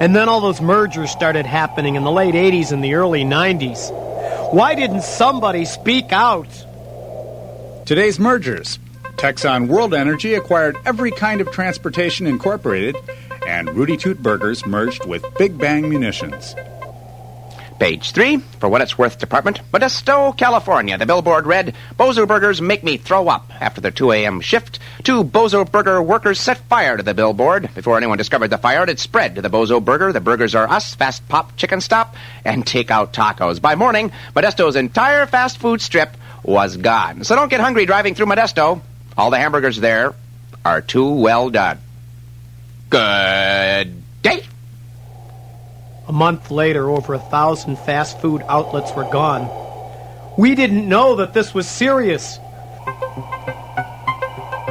[0.00, 3.90] And then all those mergers started happening in the late 80s and the early 90s.
[4.52, 6.48] Why didn't somebody speak out?
[7.86, 8.78] Today's mergers.
[9.16, 12.96] Texon World Energy acquired every kind of transportation incorporated,
[13.46, 16.54] and Rudy Toot Burgers merged with Big Bang Munitions.
[17.78, 20.96] Page three, for what it's worth department, Modesto, California.
[20.96, 23.50] The billboard read, Bozo Burgers make me throw up.
[23.60, 24.40] After the 2 a.m.
[24.40, 27.68] shift, two Bozo Burger workers set fire to the billboard.
[27.74, 30.12] Before anyone discovered the fire, it had spread to the Bozo Burger.
[30.12, 33.60] The burgers are us, Fast Pop Chicken Stop, and Takeout Tacos.
[33.60, 37.24] By morning, Modesto's entire fast food strip was gone.
[37.24, 38.80] So don't get hungry driving through Modesto.
[39.16, 40.14] All the hamburgers there
[40.64, 41.78] are too well done.
[42.90, 44.42] Good day.
[46.06, 49.50] A month later, over a thousand fast food outlets were gone.
[50.36, 52.38] We didn't know that this was serious.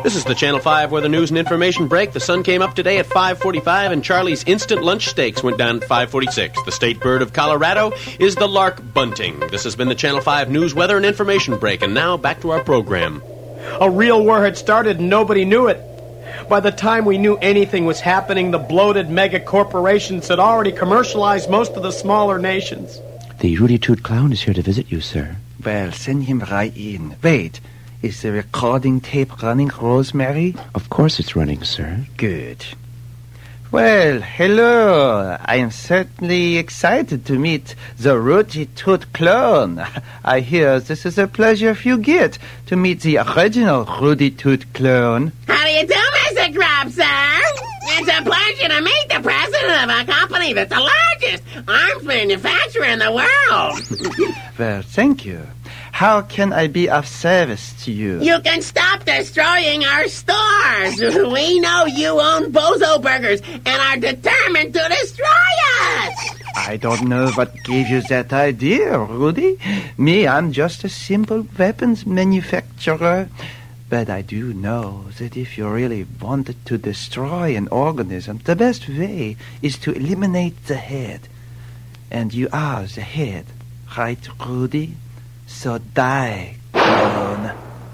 [0.03, 2.13] This is the Channel 5 weather news and information break.
[2.13, 5.89] The sun came up today at 5:45 and Charlie's instant lunch steaks went down at
[5.89, 6.63] 5:46.
[6.63, 9.39] The state bird of Colorado is the lark bunting.
[9.49, 12.51] This has been the Channel 5 news weather and information break and now back to
[12.51, 13.23] our program.
[13.81, 15.79] A real war had started and nobody knew it.
[16.49, 21.49] By the time we knew anything was happening, the bloated mega corporations had already commercialized
[21.49, 22.99] most of the smaller nations.
[23.39, 25.37] The Rudy Toot Clown is here to visit you, sir.
[25.63, 27.15] Well, send him right in.
[27.23, 27.59] Wait,
[28.01, 30.55] is the recording tape running, Rosemary?
[30.75, 32.05] Of course it's running, sir.
[32.17, 32.63] Good.
[33.71, 35.37] Well, hello.
[35.43, 39.83] I am certainly excited to meet the Rudy Toot clone.
[40.23, 42.37] I hear this is a pleasure if you get
[42.67, 45.33] to meet the original Rudy Toot clone.
[45.47, 46.55] How do you do, Mr.
[46.55, 47.03] Crab, sir?
[47.97, 52.85] It's a pleasure to meet the president of a company that's the largest arms manufacturer
[52.85, 54.35] in the world.
[54.57, 55.45] Well, thank you.
[55.95, 58.21] How can I be of service to you?
[58.21, 60.99] You can stop destroying our stores.
[61.31, 65.49] We know you own Bozo Burgers and are determined to destroy
[65.87, 66.15] us.
[66.57, 69.57] I don't know what gave you that idea, Rudy.
[69.97, 73.29] Me, I'm just a simple weapons manufacturer.
[73.87, 78.89] But I do know that if you really wanted to destroy an organism, the best
[78.89, 81.29] way is to eliminate the head.
[82.11, 83.45] And you are the head,
[83.97, 84.97] right, Rudy?
[85.47, 87.51] So die, clone.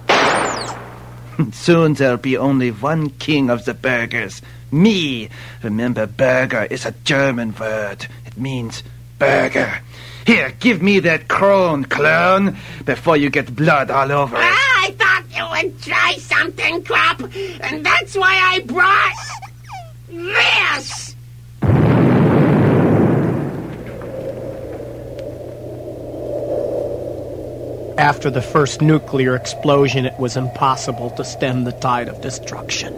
[1.51, 4.41] Soon there'll be only one king of the burgers.
[4.71, 5.29] Me.
[5.63, 8.07] Remember, burger is a German word.
[8.25, 8.83] It means
[9.19, 9.81] burger.
[10.25, 14.35] Here, give me that crone, clone, before you get blood all over.
[14.37, 17.21] Ah, I thought you would try something, Crop,
[17.61, 19.15] and that's why I brought
[20.09, 21.10] this.
[27.97, 32.93] After the first nuclear explosion, it was impossible to stem the tide of destruction.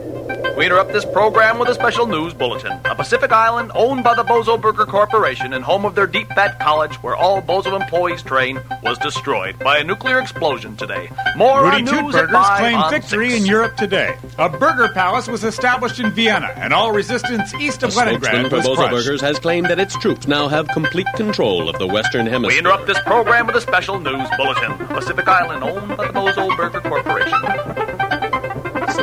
[0.56, 2.80] We interrupt this program with a special news bulletin.
[2.86, 6.60] A Pacific island owned by the Bozo Burger Corporation and home of their Deep Fat
[6.60, 11.10] College, where all Bozo employees train, was destroyed by a nuclear explosion today.
[11.36, 13.42] More Rudy on Toot news at Burgers 5 claim victory 6.
[13.42, 14.16] in Europe today.
[14.38, 18.50] A burger palace was established in Vienna, and all resistance east A of spokesman Leningrad
[18.52, 18.92] for was Bozo crushed.
[18.92, 22.54] Burgers has claimed that its troops now have complete control of the Western Hemisphere.
[22.56, 24.78] We interrupt this program with a special news bulletin.
[24.88, 28.13] Pacific Island owned by the Bozo Burger Corporation.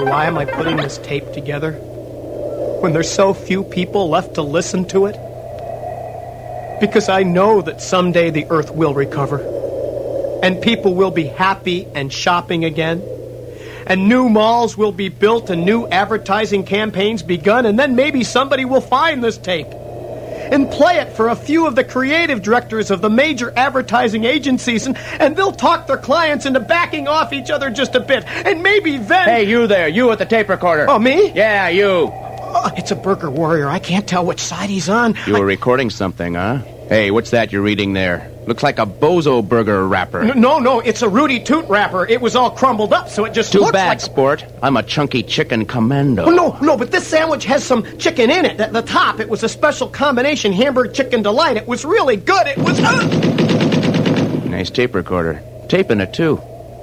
[0.04, 1.72] Why am I putting this tape together?
[1.72, 5.16] When there's so few people left to listen to it?
[6.80, 9.40] Because I know that someday the earth will recover.
[10.42, 13.02] And people will be happy and shopping again.
[13.86, 17.66] And new malls will be built and new advertising campaigns begun.
[17.66, 19.68] And then maybe somebody will find this tape
[20.50, 24.86] and play it for a few of the creative directors of the major advertising agencies,
[24.86, 28.24] and, and they'll talk their clients into backing off each other just a bit.
[28.26, 29.28] And maybe then.
[29.28, 30.86] Hey, you there, you at the tape recorder.
[30.88, 31.30] Oh, me?
[31.32, 32.10] Yeah, you.
[32.12, 33.68] Oh, it's a burger warrior.
[33.68, 35.14] I can't tell which side he's on.
[35.26, 36.58] You were recording something, huh?
[36.88, 38.28] Hey, what's that you're reading there?
[38.50, 40.34] Looks like a Bozo Burger wrapper.
[40.34, 42.04] No, no, it's a Rudy Toot wrapper.
[42.04, 44.00] It was all crumbled up, so it just Too looks bad, like.
[44.00, 44.44] sport.
[44.60, 46.24] I'm a chunky chicken commando.
[46.24, 48.58] Oh, no, no, but this sandwich has some chicken in it.
[48.58, 51.58] At the top, it was a special combination hamburger chicken delight.
[51.58, 52.44] It was really good.
[52.48, 52.80] It was.
[54.50, 55.40] Nice tape recorder.
[55.68, 56.38] Taping it, too.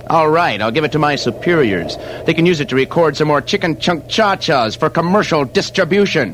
[0.10, 1.98] All right, I'll give it to my superiors.
[2.26, 6.32] They can use it to record some more chicken chunk cha-chas for commercial distribution.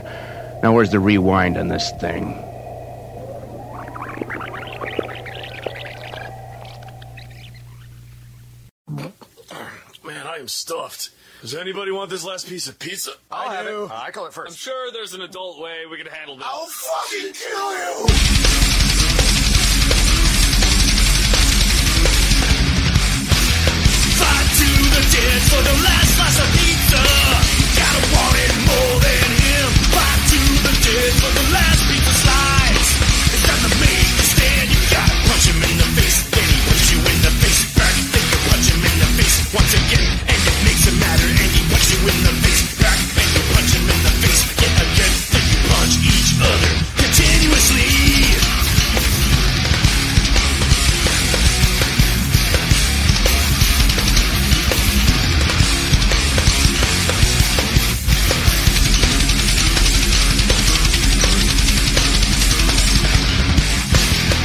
[0.61, 2.39] Now, where's the rewind on this thing?
[10.05, 11.09] Man, I am stuffed.
[11.39, 13.11] Does anybody want this last piece of pizza?
[13.31, 13.85] I'll have do.
[13.85, 13.91] it.
[13.91, 14.51] I call it first.
[14.51, 16.45] I'm sure there's an adult way we can handle this.
[16.45, 17.93] I'll fucking kill you!
[24.19, 26.99] Fight to the dead for the last slice of pizza.
[27.79, 29.67] Gotta want it more than him.
[29.95, 32.91] Fight to the dead for the last pizza slice.
[33.31, 34.65] It's time to make a stand.
[34.75, 36.19] You gotta punch him in the face.
[36.35, 37.63] Then he puts you in the face.
[37.79, 40.22] Back, then you punch him in the face once again.
[42.03, 42.63] In the face.
[42.81, 44.43] Back, and you punch him in the face.
[44.59, 47.87] Again, then you punch each other continuously.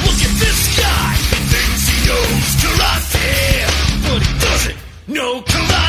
[0.04, 1.10] Look at this guy.
[1.32, 3.30] He thinks he knows karate,
[4.04, 4.78] but he doesn't
[5.08, 5.87] know karate.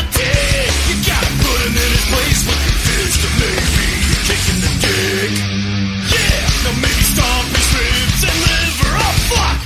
[3.39, 3.87] Maybe
[4.27, 5.31] kicking the dick.
[6.11, 6.43] Yeah,
[6.83, 7.05] maybe
[7.71, 8.95] ribs and liver.
[9.31, 9.59] Fuck,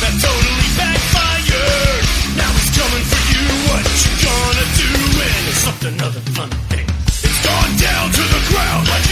[0.00, 2.02] that totally backfired.
[2.40, 3.44] Now coming for you.
[3.68, 4.90] What you gonna do?
[5.20, 6.50] And it's something other fun.
[6.72, 9.06] It's gone down to the ground like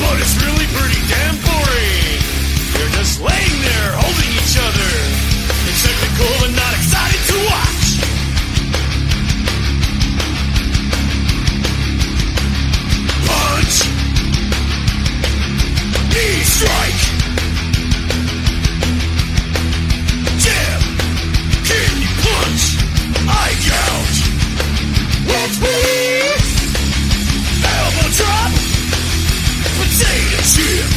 [0.00, 2.20] but it's really pretty damn boring.
[2.72, 4.90] They're just laying there holding each other.
[5.68, 7.85] It's technical and not exciting to watch.
[13.66, 13.82] Punch.
[16.12, 17.02] Knee strike.
[20.38, 20.80] Jab.
[22.22, 22.64] Punch.
[23.28, 24.20] Eye gouge.
[27.74, 28.52] Elbow drop.
[29.76, 30.95] Potato chips.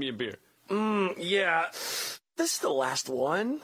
[0.00, 0.36] Me a beer.
[0.70, 1.68] Mmm, yeah.
[2.40, 3.60] This is the last one.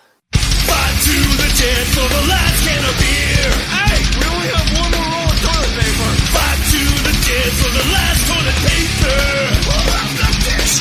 [0.69, 3.49] Fight to the dead for the last can of beer.
[3.73, 6.11] Hey, we only have one more roll of toilet paper.
[6.37, 9.21] Fight to the dead for the last toilet paper.
[9.65, 10.77] Pull out the dish.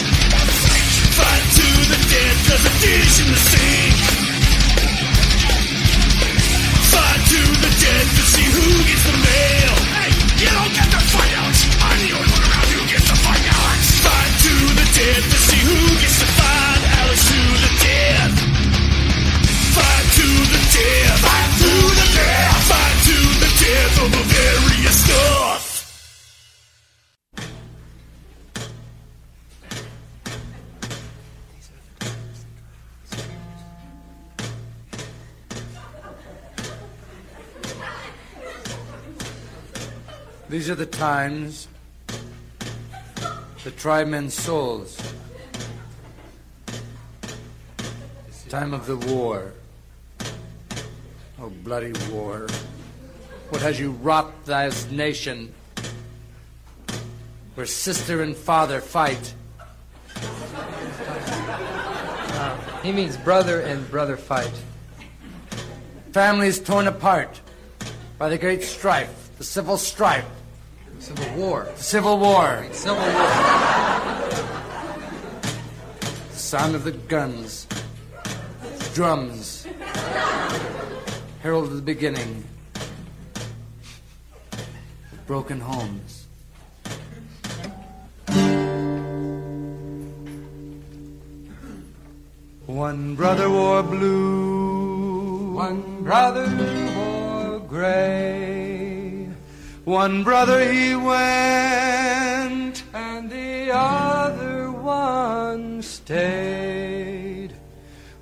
[1.16, 3.95] Fight to the dead cause the dish in the sink.
[6.91, 9.74] Fight to the dead to see who gets the mail.
[10.03, 11.56] Hey, you don't get to fight out.
[11.80, 12.12] I'm the
[14.96, 18.36] dead to see who gets to fight Alex to the death.
[19.76, 21.20] Fight to the death.
[21.20, 22.64] Fight to the death.
[22.72, 25.64] Fight to the death of Bavaria stuff.
[40.48, 41.68] These are the times
[43.66, 44.95] that try men's souls.
[48.47, 49.53] Time of the war.
[51.41, 52.47] Oh, bloody war.
[53.49, 55.51] What has you wrought this nation?
[57.55, 59.34] Where sister and father fight.
[62.38, 64.53] Uh, he means brother and brother fight.
[66.11, 67.41] Families torn apart
[68.20, 70.30] by the great strife, the civil strife.
[71.06, 71.68] Civil War.
[71.76, 72.66] Civil War.
[72.72, 73.30] Civil War.
[76.32, 77.68] The sound of the guns,
[78.95, 79.68] drums,
[81.43, 82.43] herald of the beginning,
[85.28, 86.26] broken homes.
[92.66, 96.49] One brother wore blue, one brother
[96.95, 98.55] wore gray.
[99.86, 107.54] One brother he went, and the other one stayed.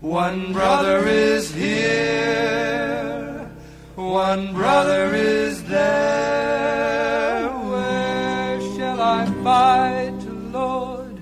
[0.01, 3.49] One brother is here,
[3.95, 7.47] one brother is there.
[7.47, 11.21] Where shall I fight, Lord?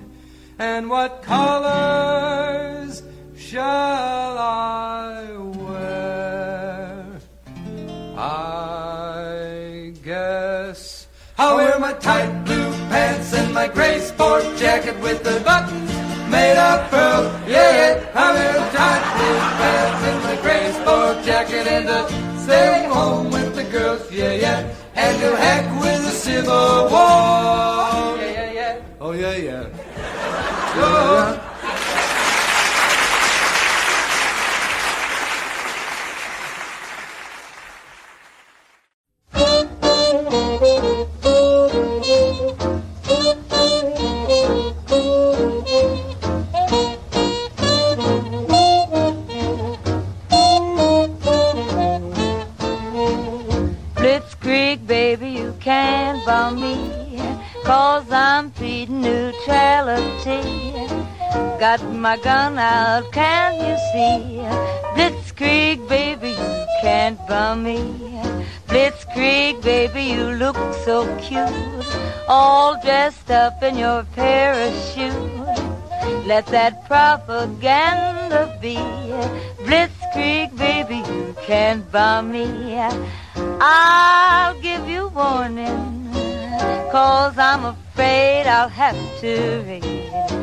[0.58, 3.04] And what colors
[3.36, 7.20] shall I wear?
[8.16, 8.81] I
[11.42, 15.90] I'll wear my tight blue pants and my gray sport jacket with the buttons
[16.30, 17.24] made of pearl.
[17.48, 22.00] Yeah, yeah, I wear tight blue pants and my gray sport jacket and the
[22.38, 24.08] stay home with the girls.
[24.12, 28.14] Yeah, yeah, and to heck with the Civil War.
[28.22, 29.00] Yeah, yeah, yeah.
[29.00, 29.66] Oh, yeah, yeah.
[30.76, 31.41] yeah.
[61.62, 64.42] Got my gun out, can you see?
[64.96, 67.78] Blitzkrieg, baby, you can't bomb me.
[68.66, 71.86] Blitzkrieg, baby, you look so cute.
[72.26, 75.14] All dressed up in your parachute.
[76.26, 78.74] Let that propaganda be.
[79.62, 82.76] Blitzkrieg, baby, you can't bomb me.
[83.60, 86.10] I'll give you warning,
[86.90, 90.41] cause I'm afraid I'll have to raid.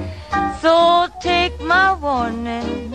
[0.61, 2.93] So take my warning,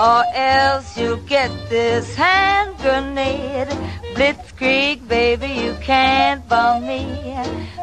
[0.00, 3.68] or else you'll get this hand grenade.
[4.14, 7.04] Blitzkrieg, baby, you can't bomb me.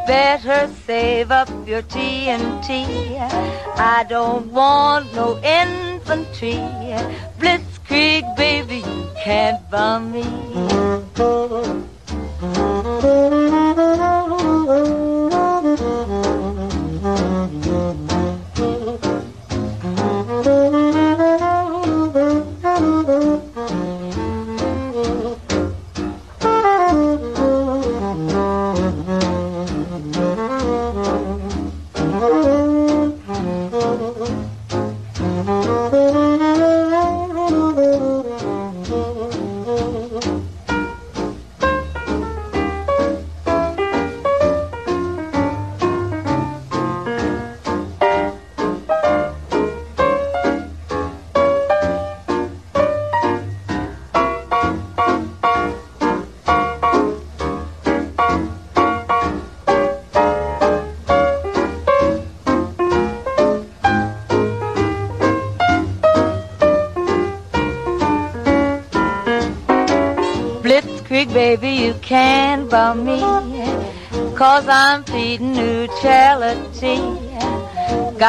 [0.08, 3.20] Better save up your TNT.
[3.78, 6.58] I don't want no infantry.
[7.38, 10.26] Blitzkrieg, baby, you can't bomb me.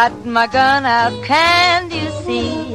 [0.00, 2.72] Got my gun out, can you see?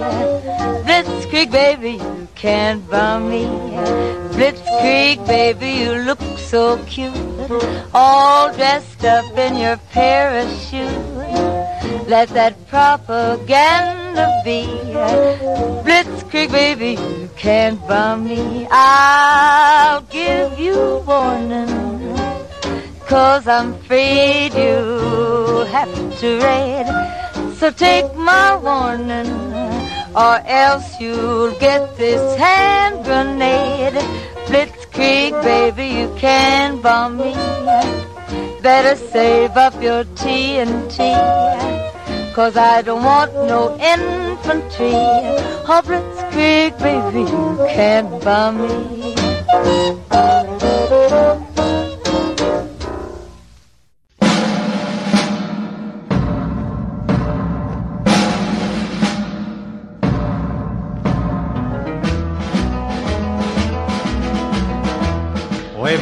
[0.85, 3.45] Blitzkrieg, baby, you can't bomb me.
[4.35, 7.15] Blitzkrieg, baby, you look so cute.
[7.95, 10.87] All dressed up in your parachute.
[12.07, 14.67] Let that propaganda be.
[15.83, 18.67] Blitzkrieg, baby, you can't bomb me.
[18.69, 21.73] I'll give you warning.
[23.07, 27.14] Cause I'm afraid you have to raid.
[27.59, 29.31] So take my warning,
[30.13, 33.93] or else you'll get this hand grenade.
[34.47, 37.33] Blitzkrieg, baby, you can't bomb me.
[38.61, 40.97] Better save up your TNT.
[42.33, 44.91] Cause I don't want no infantry.
[45.71, 49.15] Oh, Blitzkrieg, baby, you can't bomb me.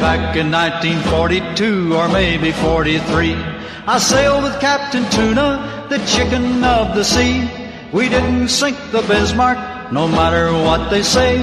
[0.04, 3.32] Back in 1942 or maybe 43,
[3.86, 7.48] I sailed with Captain Tuna, the chicken of the sea.
[7.90, 11.40] We didn't sink the Bismarck, no matter what they say.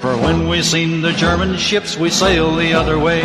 [0.00, 3.22] For when we seen the German ships, we sailed the other way.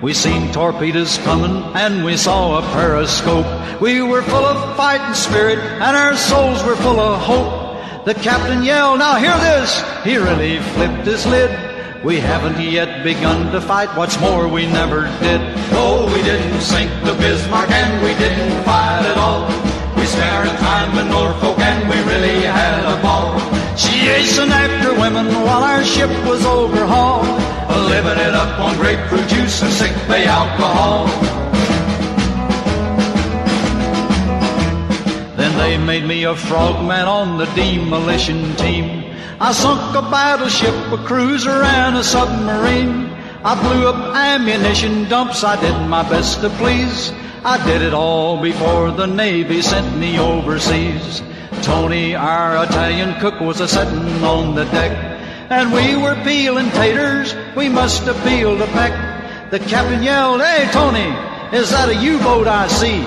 [0.00, 3.82] We seen torpedoes coming and we saw a periscope.
[3.82, 8.06] We were full of fighting spirit and our souls were full of hope.
[8.06, 9.84] The captain yelled, now hear this!
[10.04, 11.65] He really flipped his lid.
[12.04, 15.40] We haven't yet begun to fight, what's more, we never did.
[15.72, 19.46] Oh, we didn't sink the Bismarck and we didn't fight at all.
[19.96, 23.38] We spent time in Norfolk and we really had a ball.
[23.76, 27.26] She Chasing after women while our ship was overhauled.
[27.88, 31.06] Living it up on grapefruit juice and sick bay alcohol.
[35.36, 39.15] Then they made me a frogman on the demolition team.
[39.38, 43.10] I sunk a battleship, a cruiser, and a submarine.
[43.44, 47.12] I blew up ammunition dumps, I did my best to please.
[47.44, 51.22] I did it all before the Navy sent me overseas.
[51.62, 54.92] Tony, our Italian cook, was a sitting on the deck,
[55.50, 57.36] and we were peeling taters.
[57.54, 59.50] We must have peeled a peck.
[59.50, 61.14] The captain yelled, "Hey, Tony,
[61.52, 63.04] is that a U-boat I see?"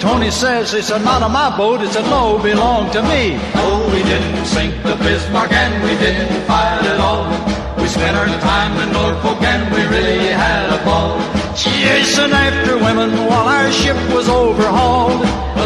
[0.00, 1.80] Tony says, "It's not on my boat.
[1.82, 6.32] It's a low belong to me." Oh, we didn't sink the Bismarck, and we didn't
[6.46, 7.26] fight at all.
[7.78, 11.18] We spent our time in Norfolk, and we really had a ball.
[11.54, 15.20] Chasing after women while our ship was overhauled,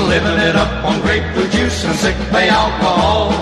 [0.09, 3.33] living it up on grapefruit juice and sick bay alcohol.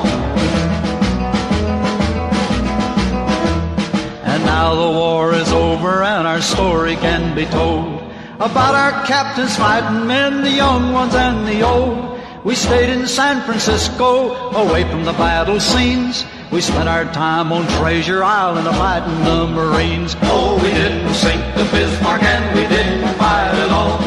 [4.24, 8.03] And now the war is over and our story can be told
[8.41, 12.18] about our captains fighting men, the young ones and the old.
[12.45, 16.26] We stayed in San Francisco, away from the battle scenes.
[16.51, 20.16] We spent our time on Treasure Island fighting the Marines.
[20.22, 23.99] Oh, we didn't sink the Bismarck and we didn't fight at all.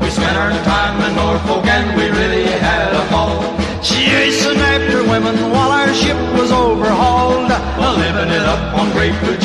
[0.00, 3.42] We spent our time in Norfolk and we really had a ball.
[3.82, 7.52] Chasing after women while our ship was overhauled.
[7.78, 9.43] Living it up on grapefruit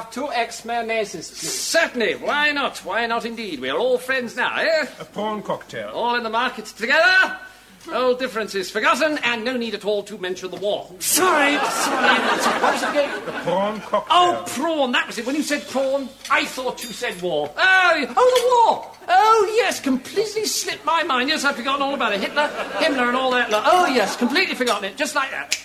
[0.00, 1.60] have two eggs mayonnaises, please?
[1.60, 2.14] Certainly.
[2.16, 2.78] Why not?
[2.78, 3.60] Why not indeed?
[3.60, 4.86] We're all friends now, eh?
[4.98, 5.90] A prawn cocktail.
[5.90, 7.38] All in the market together.
[7.92, 10.90] Old differences forgotten, and no need at all to mention the war.
[10.98, 12.20] Sorry, sorry.
[12.60, 13.28] What was it again?
[13.28, 14.06] A prawn cocktail.
[14.10, 14.92] Oh, prawn.
[14.92, 15.26] That was it.
[15.26, 17.50] When you said prawn, I thought you said war.
[17.56, 18.96] Oh, oh, the war.
[19.08, 19.80] Oh, yes.
[19.80, 21.30] Completely slipped my mind.
[21.30, 22.20] Yes, I've forgotten all about it.
[22.20, 23.48] Hitler, Himmler, and all that.
[23.50, 24.14] Oh, yes.
[24.16, 24.96] Completely forgotten it.
[24.98, 25.58] Just like that.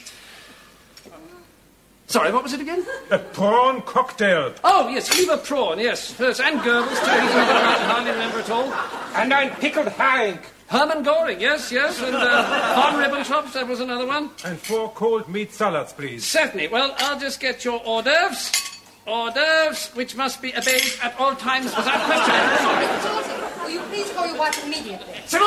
[2.08, 2.86] Sorry, what was it again?
[3.10, 4.54] A prawn cocktail.
[4.64, 6.16] Oh, yes, Lever prawn, yes.
[6.20, 6.40] yes.
[6.40, 7.12] And Goebbels, too.
[7.12, 8.72] He's not I hardly remember at all.
[9.16, 10.40] And ein pickled herring.
[10.68, 12.00] Hermann Goring, yes, yes.
[12.02, 14.30] And uh, von Ribbentrop, that was another one.
[14.44, 16.26] And four cold meat salads, please.
[16.26, 16.68] Certainly.
[16.70, 18.52] Well, I'll just get your hors d'oeuvres.
[19.06, 22.34] Hors d'oeuvres, which must be obeyed at all times without question.
[22.60, 23.64] Sorry.
[23.64, 25.22] Will you please call your wife immediately?
[25.26, 25.46] Sybil!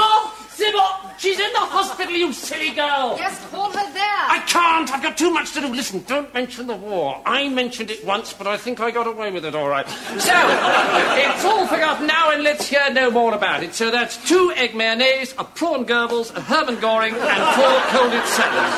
[0.59, 0.83] Sybil!
[1.19, 3.15] She's in the hospital, you silly girl!
[3.17, 4.03] Yes, call her there.
[4.03, 4.91] I can't.
[4.93, 5.69] I've got too much to do.
[5.73, 7.23] Listen, don't mention the war.
[7.25, 9.89] I mentioned it once, but I think I got away with it all right.
[10.19, 13.73] So, it's all forgotten now, and let's hear no more about it.
[13.73, 18.75] So that's two egg mayonnaise, a prawn Goebbels, a Herman Goring, and four colded salads.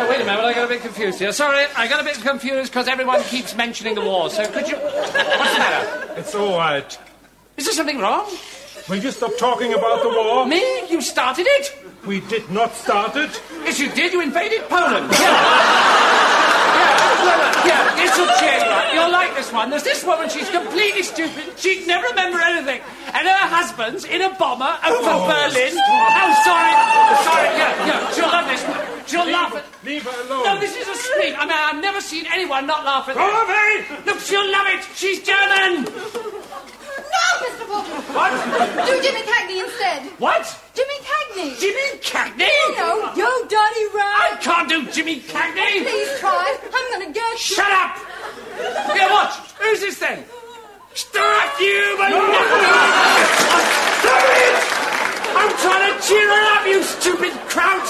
[0.00, 1.30] Oh, wait a minute, I got a bit confused here.
[1.30, 4.30] Sorry, I got a bit confused because everyone keeps mentioning the war.
[4.30, 4.76] So could you...
[4.78, 6.14] What's the matter?
[6.16, 6.98] It's all right.
[7.56, 8.28] Is there something wrong?
[8.88, 10.46] Will you stop talking about the war?
[10.46, 10.62] Me?
[10.90, 11.74] You started it?
[12.06, 13.40] We did not start it.
[13.64, 14.12] Yes, you did.
[14.12, 15.10] You invaded Poland.
[15.12, 15.18] Yeah.
[17.22, 18.92] Yeah, yeah, this will cheer you up.
[18.94, 19.70] You'll like this one.
[19.70, 21.56] There's this woman, she's completely stupid.
[21.56, 22.80] She'd never remember anything.
[23.14, 25.70] And her husband's in a bomber over Oh, Berlin.
[25.70, 26.10] stop.
[26.18, 26.72] Oh, sorry.
[27.22, 28.10] Sorry, yeah, yeah.
[28.10, 29.06] She'll love this one.
[29.06, 29.62] She'll laugh at...
[29.62, 29.86] It.
[29.86, 30.44] Leave her alone.
[30.44, 31.34] No, this is a scream.
[31.38, 34.04] I mean, I've never seen anyone not laugh at Harvey!
[34.06, 34.82] Look, she'll love it.
[34.96, 35.86] She's German.
[37.12, 37.64] No, Mr.
[37.68, 38.00] Porter.
[38.16, 38.32] What?
[38.86, 40.00] Do Jimmy Cagney instead.
[40.18, 40.44] What?
[40.74, 41.58] Jimmy Cagney.
[41.60, 42.48] Jimmy Cagney?
[42.76, 44.32] No, no, yo, Daddy I Rat.
[44.32, 45.82] I can't do Jimmy Cagney.
[45.84, 46.56] Please try.
[46.72, 47.38] I'm gonna get you.
[47.38, 47.98] Shut up!
[48.96, 49.34] Yeah, watch.
[49.60, 50.24] Who's this then?
[50.94, 52.10] Stop you, but
[54.00, 54.56] Stop it!
[55.34, 57.88] I'm trying to cheer her up, you stupid kraut!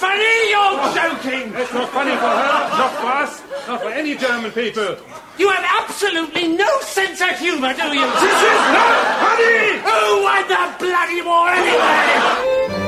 [0.00, 0.34] Funny?
[0.48, 1.52] You're joking!
[1.54, 4.96] It's not funny for her, not for us, not for any German people.
[5.38, 8.06] You have absolutely no sense of humour, do you?
[8.24, 9.78] This is not funny!
[9.88, 12.80] Who won the bloody war anyway?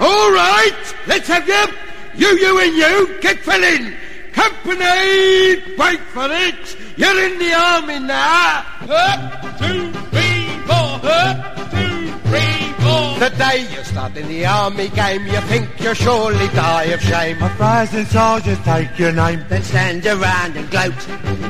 [0.00, 1.91] All right, let's have you.
[2.14, 3.94] You, you, and you, get filling.
[4.32, 6.76] Company, break for it.
[6.96, 8.64] You're in the army now.
[8.88, 9.91] Up, two,
[13.22, 17.40] The day you start in the army game, you think you'll surely die of shame.
[17.40, 19.44] A rising soldiers take your name.
[19.48, 20.98] Then stand around and gloat.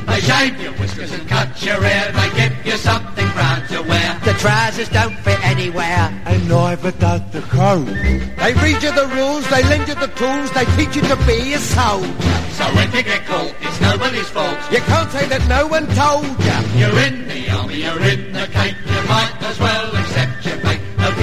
[0.05, 2.11] They shave your whiskers and cut your hair.
[2.11, 4.19] They give you something brown to wear.
[4.23, 6.13] The trousers don't fit anywhere.
[6.25, 7.87] And neither does the coat.
[7.87, 11.53] They read you the rules, they lend you the tools, they teach you to be
[11.53, 12.07] a soldier.
[12.53, 14.59] So if you get caught, it's nobody's fault.
[14.71, 16.79] You can't say that no one told you.
[16.79, 18.77] You're in the army, you're in the cape.
[18.85, 20.29] You might as well accept your fate.
[20.29, 20.32] No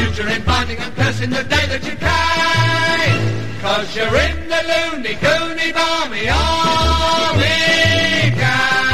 [0.00, 3.20] future in finding and cursing the day that you came.
[3.60, 7.60] Cause you're in the loony, goony, barmy army
[8.42, 8.90] game.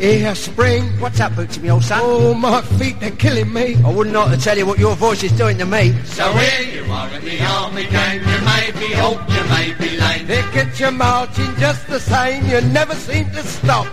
[0.00, 0.84] Here, Spring.
[1.00, 2.00] What's up, Bootsie, me old son?
[2.02, 3.76] Oh, my feet they're killing me.
[3.84, 5.92] I wouldn't like to tell you what your voice is doing to me.
[6.04, 8.20] So here you are in the army game.
[8.20, 10.26] You may be old, you may be lame.
[10.26, 12.46] They get you marching just the same.
[12.46, 13.86] You never seem to stop.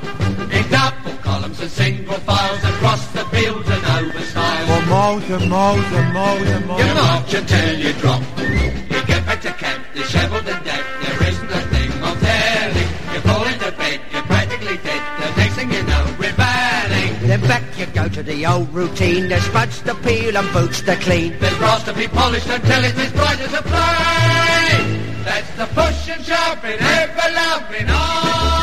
[0.52, 4.70] In double columns and single files across the fields and over styles.
[4.70, 6.82] For miles and miles and miles and miles.
[6.82, 8.22] You march until you drop.
[8.40, 10.86] You get back to camp, dishevelled and dead.
[11.04, 12.90] There isn't a thing of telling.
[13.14, 15.02] You fall into bed, you're practically dead.
[15.20, 17.28] The next thing you know, rebelling.
[17.28, 19.28] Then back you go to the old routine.
[19.28, 21.38] There's spuds to peel and boots to clean.
[21.40, 24.90] There's brass to be polished until it is bright as a flame.
[25.26, 28.24] That's the push and shove in ever loving army
[28.54, 28.63] guy.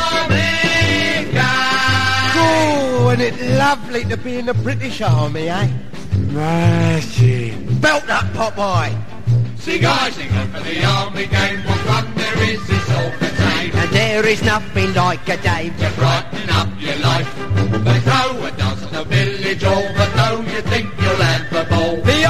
[2.93, 5.69] Oh, and it's lovely to be in the British Army, eh?
[6.33, 7.53] Magic.
[7.79, 8.93] Belt up, Popeye.
[9.57, 11.63] See guys, sing up for the army game.
[11.63, 13.75] What fun there is, it's all contained.
[13.75, 17.33] And there is nothing like a day to brighten up your life.
[17.85, 21.00] They throw a dance on the village hall, but though you think you'll have a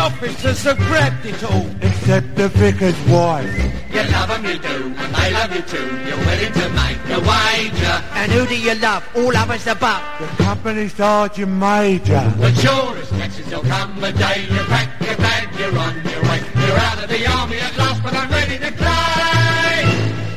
[0.02, 0.10] ball.
[0.10, 1.36] The officers have grabbed it.
[1.82, 3.48] Except the vicar's wife.
[3.94, 5.90] You love 'em, you do, and they love you too.
[6.08, 7.98] You're willing to make a wager.
[8.16, 9.04] And who do you love?
[9.16, 10.02] All others above.
[10.20, 12.34] The company sergeant major.
[12.40, 16.22] But sure as Texas, there'll come a day you pack your bag, you're on your
[16.30, 16.42] way.
[16.66, 19.88] You're out of the army at last, but I'm ready to claim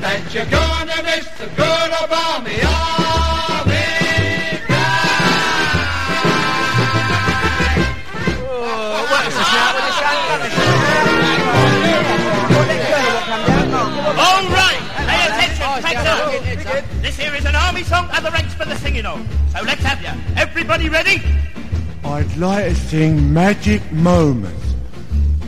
[0.00, 3.03] that you're gonna miss the good of army, army
[17.94, 19.18] is an army song, other ranks for the singing of.
[19.52, 20.14] So let's have ya.
[20.36, 21.22] Everybody ready?
[22.04, 24.74] I'd like to sing Magic Moments.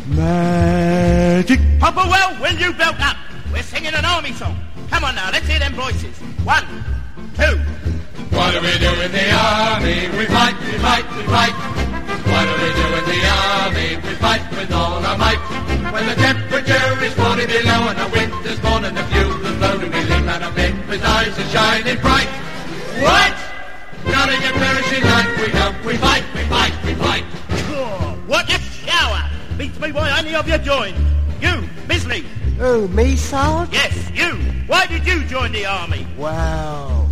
[0.09, 1.59] Magic.
[1.79, 3.17] Popplewell, will you belt up?
[3.53, 4.57] We're singing an army song.
[4.91, 6.17] Come on now, let's hear them voices.
[6.45, 6.67] One,
[7.35, 7.59] two.
[8.31, 10.09] What do we do in the army?
[10.17, 11.57] We fight, we fight, we fight.
[12.27, 13.89] What do we do in the army?
[13.97, 15.43] We fight with all our might.
[15.93, 19.79] When the temperature is 40 below and the winter's born and the fuel is low,
[19.79, 22.16] do we leap out of bed with eyes are shining bright?
[23.07, 23.35] What?
[24.07, 25.85] Not in your perishing life, we don't.
[25.85, 27.25] We fight, we fight, we fight.
[27.71, 29.31] Oh, what a shower!
[29.57, 30.97] Beats me why any of you joined.
[31.41, 32.25] You, Bisley.
[32.59, 33.73] Oh, me, Sarge?
[33.73, 34.33] Yes, you.
[34.67, 36.07] Why did you join the army?
[36.17, 37.07] Wow.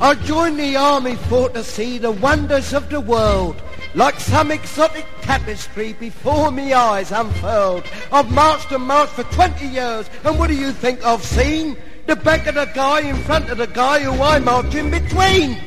[0.00, 3.62] I joined the army for to see the wonders of the world.
[3.94, 7.84] Like some exotic tapestry before me eyes unfurled.
[8.12, 11.76] I've marched and marched for 20 years, and what do you think I've seen?
[12.08, 15.58] The back of the guy in front of the guy who I march in between.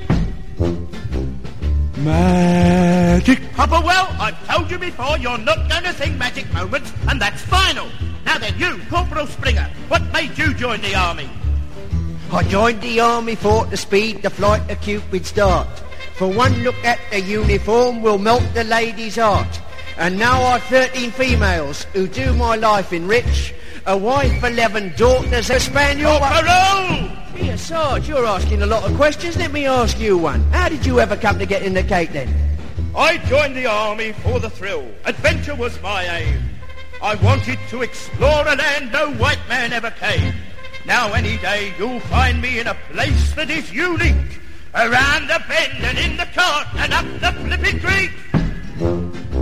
[2.04, 3.38] Magic.
[3.54, 7.88] Popplewell, I've told you before you're not going to sing magic moments, and that's final.
[8.26, 11.30] Now then, you, Corporal Springer, what made you join the army?
[12.32, 15.68] I joined the army for to speed the flight of Cupid's dart.
[16.16, 19.62] For one look at the uniform will melt the lady's heart.
[19.96, 23.54] And now I've 13 females who do my life enrich.
[23.88, 26.20] A wife, 11 daughters, a spaniel.
[26.20, 27.10] Corporal!
[27.34, 29.38] Here, Sarge, you're asking a lot of questions.
[29.38, 30.42] Let me ask you one.
[30.52, 32.32] How did you ever come to get in the cake then?
[32.96, 34.86] I joined the army for the thrill.
[35.06, 36.44] Adventure was my aim.
[37.02, 40.36] I wanted to explore a land no white man ever came.
[40.86, 44.40] Now any day you'll find me in a place that is unique.
[44.76, 48.12] Around the bend and in the cart and up the flipping creek.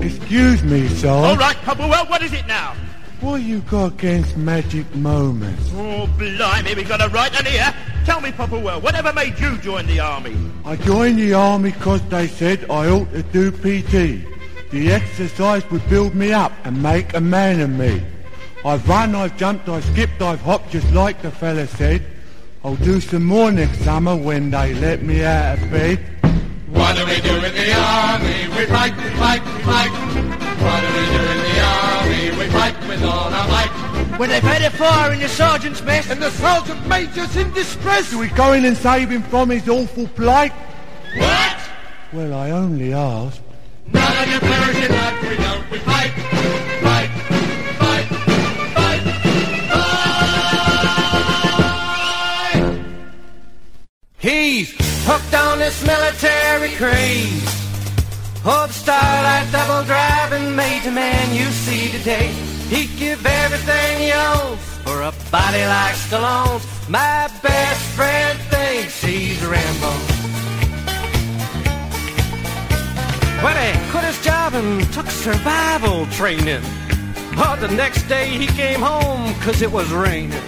[0.02, 1.10] Excuse me, sir.
[1.10, 2.74] All right, Popplewell, what is it now?
[3.22, 5.72] What you got against magic moments?
[5.76, 7.74] Oh, blimey, we got a right one here.
[8.06, 10.38] Tell me, Popplewell, whatever made you join the army?
[10.66, 14.24] I joined the army 'cause they said I ought to do PT.
[14.72, 18.02] The exercise would build me up and make a man of me.
[18.66, 22.02] I've run, I've jumped, I've skipped, I've hopped, just like the fella said.
[22.64, 26.00] I'll do some more next summer when they let me out of bed.
[26.72, 28.48] What do we do in the army?
[28.58, 29.92] We fight, we fight, we fight.
[29.92, 31.39] What do we do in the army?
[32.40, 33.70] We fight with all our might.
[34.18, 38.12] When they've had a fire in the sergeant's mess and the sergeant major's in distress.
[38.12, 40.54] Do we go in and save him from his awful plight?
[41.18, 41.58] What?
[42.14, 43.42] Well, I only asked.
[43.92, 45.70] None of your perishing life we don't.
[45.70, 46.12] We fight,
[46.82, 47.10] fight,
[47.78, 48.08] fight,
[48.74, 49.04] fight,
[52.54, 52.86] fight.
[54.20, 54.74] He's
[55.06, 57.59] hooked on this military craze.
[58.46, 62.28] Oh, the starlight double driving major man you see today.
[62.70, 66.66] He'd give everything he owns for a body like Stallone's.
[66.88, 69.92] My best friend thinks he's Rambo.
[73.44, 76.64] When he quit his job and took survival training.
[77.36, 80.44] But the next day he came home 'cause it was raining.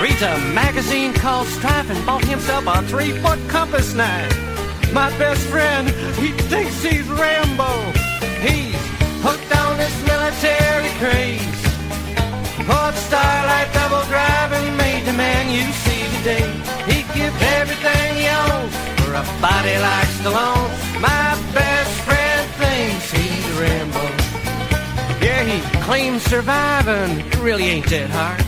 [0.00, 4.55] Reads a magazine called Strife and bought himself a three-foot compass knife.
[4.92, 7.70] My best friend, he thinks he's Rambo.
[8.40, 8.76] He's
[9.22, 11.62] hooked on this military craze.
[12.66, 16.50] Hard starlight double driving made the man you see today.
[16.88, 20.70] He'd give everything he owns for a body like Stallone.
[21.00, 24.04] My best friend thinks he's Rambo.
[25.24, 28.42] Yeah, he claims surviving it really ain't that hard.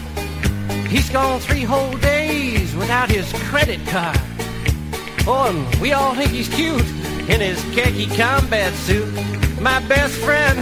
[0.89, 4.19] He's gone three whole days without his credit card.
[5.31, 6.89] Oh, and we all think he's cute
[7.29, 9.13] in his khaki combat suit.
[9.61, 10.57] My best friend,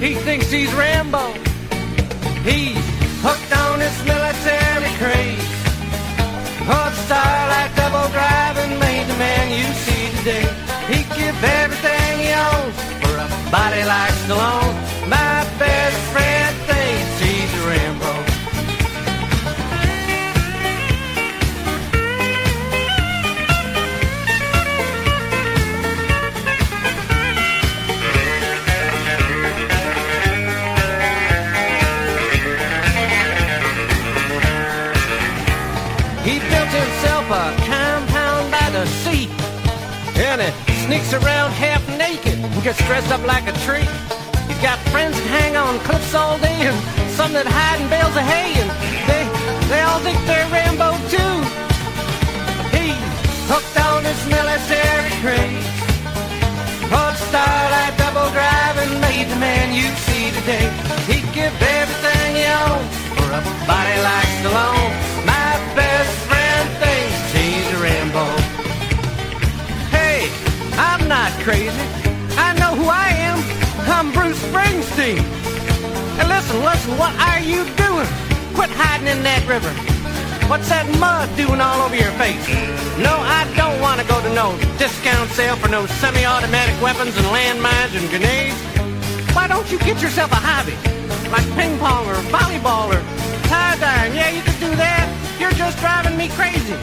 [0.00, 1.32] he thinks he's Rambo.
[2.40, 2.80] He's
[3.20, 5.52] hooked on this military craze.
[6.64, 10.48] Hard starlight double driving made the man you see today.
[10.88, 14.76] He'd give everything he owns for a body like Stallone.
[15.12, 16.95] My best friend thinks
[37.26, 39.28] himself a compound by the sea.
[40.16, 43.86] And he sneaks around half naked and gets dressed up like a tree.
[44.48, 46.76] He's got friends that hang on cliffs all day and
[47.12, 48.54] some that hide in bales of hay.
[48.62, 48.70] And
[49.10, 49.22] they,
[49.68, 51.36] they all think they're Rambo too.
[52.72, 52.96] He's
[53.50, 55.68] hooked on this military craze.
[56.88, 60.70] Hard starlight double driving made the man you see today.
[61.10, 62.88] He'd give everything he owns
[63.18, 64.94] for a body like Stallone.
[65.26, 66.25] My best
[71.06, 71.70] I'm not crazy.
[72.34, 73.38] I know who I am.
[73.86, 75.22] I'm Bruce Springsteen.
[76.18, 78.10] And listen, listen, what are you doing?
[78.58, 79.70] Quit hiding in that river.
[80.50, 82.42] What's that mud doing all over your face?
[82.98, 87.26] No, I don't want to go to no discount sale for no semi-automatic weapons and
[87.30, 88.58] landmines and grenades.
[89.30, 90.74] Why don't you get yourself a hobby?
[91.30, 92.98] Like ping pong or volleyball or
[93.46, 94.10] tie-dyeing.
[94.10, 95.06] Yeah, you could do that.
[95.38, 96.74] You're just driving me crazy.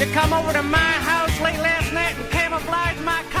[0.00, 3.37] You come over to my house late last night and camouflage my car.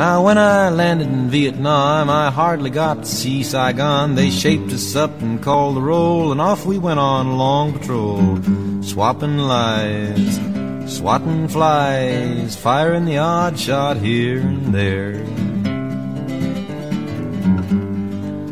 [0.00, 4.14] Now, when I landed in Vietnam, I hardly got to see Saigon.
[4.14, 7.74] They shaped us up and called the roll, and off we went on a long
[7.74, 8.40] patrol,
[8.82, 10.40] swapping lies,
[10.86, 15.22] swatting flies, firing the odd shot here and there.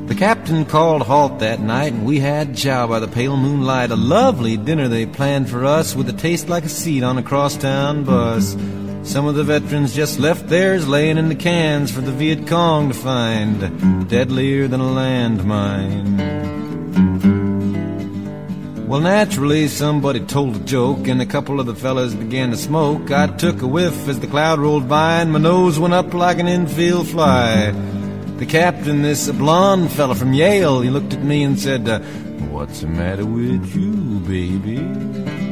[0.07, 3.91] The captain called halt that night, and we had chow by the pale moonlight.
[3.91, 7.23] A lovely dinner they planned for us, with a taste like a seat on a
[7.23, 8.55] crosstown bus.
[9.09, 12.89] Some of the veterans just left theirs laying in the cans for the Viet Cong
[12.89, 16.19] to find, deadlier than a landmine.
[18.87, 23.11] Well, naturally, somebody told a joke, and a couple of the fellas began to smoke.
[23.11, 26.39] I took a whiff as the cloud rolled by, and my nose went up like
[26.39, 27.71] an infield fly.
[28.37, 32.01] The captain, this blonde fella from Yale, he looked at me and said, uh,
[32.51, 35.48] What's the matter with you, baby?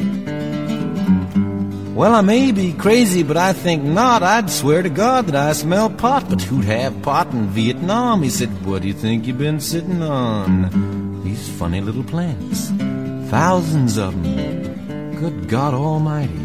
[1.96, 4.22] Well, I may be crazy, but I think not.
[4.22, 6.28] I'd swear to God that I smell pot.
[6.28, 8.22] But who'd have pot in Vietnam?
[8.22, 11.24] He said, What do you think you've been sitting on?
[11.24, 12.68] These funny little plants.
[13.30, 15.16] Thousands of them.
[15.16, 16.36] Good God Almighty.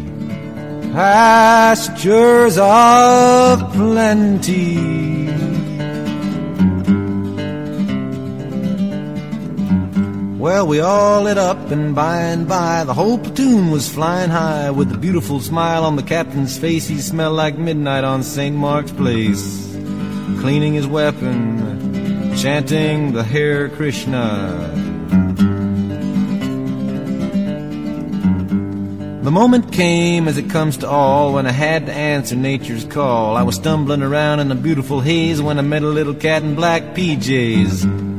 [0.94, 5.51] Pastures of plenty.
[10.42, 14.72] Well, we all lit up, and by and by, the whole platoon was flying high
[14.72, 16.88] with a beautiful smile on the captain's face.
[16.88, 18.56] He smelled like midnight on St.
[18.56, 19.72] Mark's Place,
[20.40, 24.68] cleaning his weapon, chanting the Hare Krishna.
[29.22, 33.36] The moment came, as it comes to all, when I had to answer nature's call.
[33.36, 36.56] I was stumbling around in a beautiful haze when I met a little cat in
[36.56, 38.11] black PJs.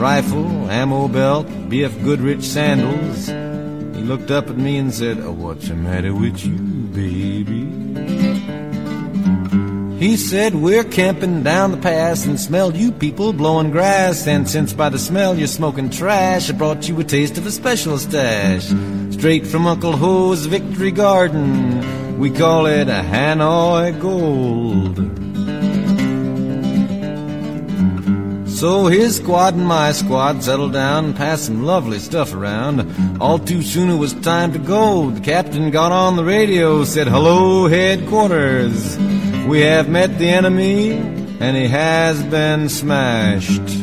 [0.00, 1.92] Rifle, ammo belt, B.F.
[2.02, 3.26] Goodrich sandals.
[3.26, 7.66] He looked up at me and said, oh, What's the matter with you, baby?
[9.98, 14.26] He said, We're camping down the pass and smelled you people blowing grass.
[14.26, 17.50] And since by the smell you're smoking trash, I brought you a taste of a
[17.50, 18.72] special stash.
[19.10, 22.18] Straight from Uncle Ho's Victory Garden.
[22.18, 25.29] We call it a Hanoi Gold.
[28.60, 33.18] So his squad and my squad settled down and passed some lovely stuff around.
[33.18, 35.10] All too soon it was time to go.
[35.12, 38.98] The captain got on the radio, said, Hello, headquarters.
[39.46, 43.79] We have met the enemy, and he has been smashed.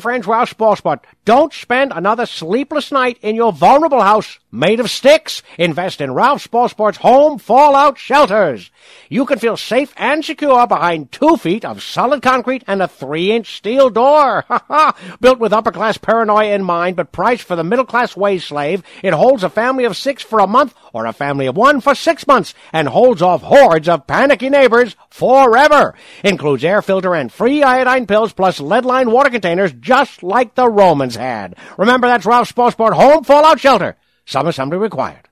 [0.00, 1.00] Hi, friends, Ralph Spoilsport.
[1.26, 5.42] Don't spend another sleepless night in your vulnerable house made of sticks.
[5.58, 8.70] Invest in Ralph Spoilsport's home fallout shelters.
[9.10, 13.56] You can feel safe and secure behind two feet of solid concrete and a three-inch
[13.56, 14.44] steel door.
[14.50, 15.16] Ha ha!
[15.20, 19.44] Built with upper-class paranoia in mind, but priced for the middle-class wage slave, it holds
[19.44, 22.54] a family of six for a month or a family of one for six months
[22.72, 25.94] and holds off hordes of panicky neighbors forever.
[26.24, 31.16] Includes air filter and free iodine pills plus lead-lined water containers just like the Romans
[31.16, 31.56] had.
[31.76, 33.96] Remember, that's Ralph Spoilsport Home Fallout Shelter.
[34.24, 35.28] Some assembly required.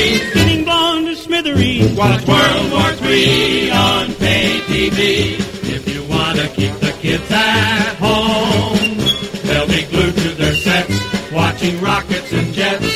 [0.00, 1.92] Screen, spinning blonde to smithereens.
[1.92, 5.36] Watch World War III on pay TV.
[5.76, 8.96] If you want to keep the kids at home,
[9.44, 10.96] they'll be glued to their sets,
[11.32, 12.88] watching rockets and jets.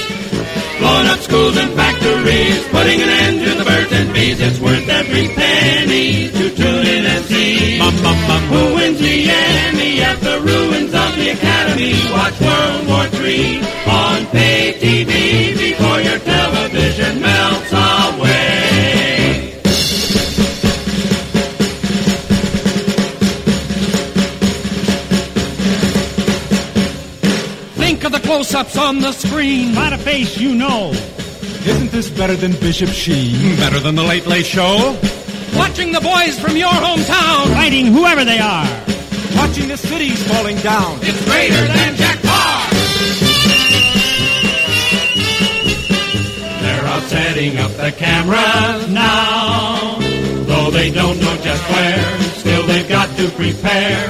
[0.79, 4.41] Blowing up schools and factories, putting an end to the birds and bees.
[4.41, 7.79] It's worth every penny to tune in and see.
[7.79, 8.43] Bum, bum, bum.
[8.45, 11.93] Who wins the Emmy at the ruins of the Academy?
[12.17, 13.59] Watch World War III
[13.93, 15.34] on pay TV
[28.45, 29.73] close-ups on the screen.
[29.75, 30.91] Not a face you know.
[30.91, 33.35] Isn't this better than Bishop Sheen?
[33.37, 34.99] Hmm, better than the Late Late Show?
[35.57, 37.47] Watching the boys from your hometown.
[37.55, 38.67] Fighting whoever they are.
[39.37, 40.99] Watching the cities falling down.
[41.03, 42.55] It's greater than Jack Paar.
[47.15, 49.99] Setting up the cameras now.
[50.51, 54.09] Though they don't know just where, still they've got to prepare.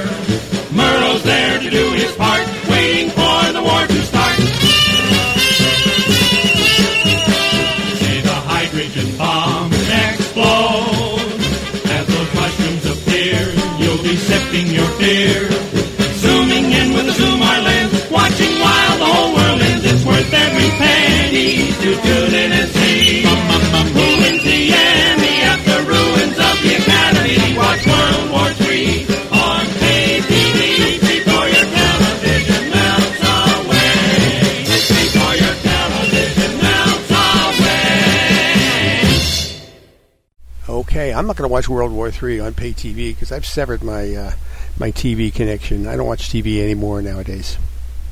[0.73, 4.37] Murrow's there to do his part, waiting for the war to start.
[8.01, 9.71] See the hydrogen bomb
[10.07, 11.29] explode.
[11.97, 13.39] As those mushrooms appear,
[13.79, 15.54] you'll be sifting your fear.
[40.95, 43.83] Okay, I'm not going to watch World War III on pay TV because I've severed
[43.83, 44.31] my uh,
[44.79, 45.87] my TV connection.
[45.87, 47.57] I don't watch TV anymore nowadays.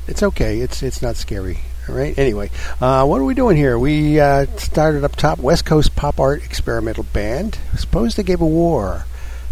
[0.06, 0.60] It's okay.
[0.60, 1.60] It's it's not scary.
[1.88, 2.12] All right.
[2.18, 2.50] Anyway,
[2.82, 3.78] uh, what are we doing here?
[3.78, 7.56] We uh, started up top West Coast Pop Art Experimental Band.
[7.74, 9.06] Suppose they gave a war,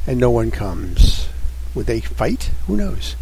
[0.06, 1.26] and no one comes.
[1.74, 2.50] Would they fight?
[2.66, 3.16] Who knows?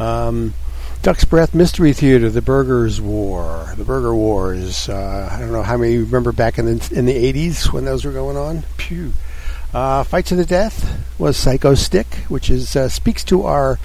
[0.00, 0.54] Um,
[1.02, 4.88] Duck's Breath Mystery Theater, The Burgers War, The Burger Wars.
[4.88, 8.04] Uh, I don't know how many remember back in the in the 80s when those
[8.04, 8.64] were going on.
[8.76, 9.12] Pew.
[9.74, 13.78] Uh, Fight to the Death was Psychostick, which is uh, speaks to our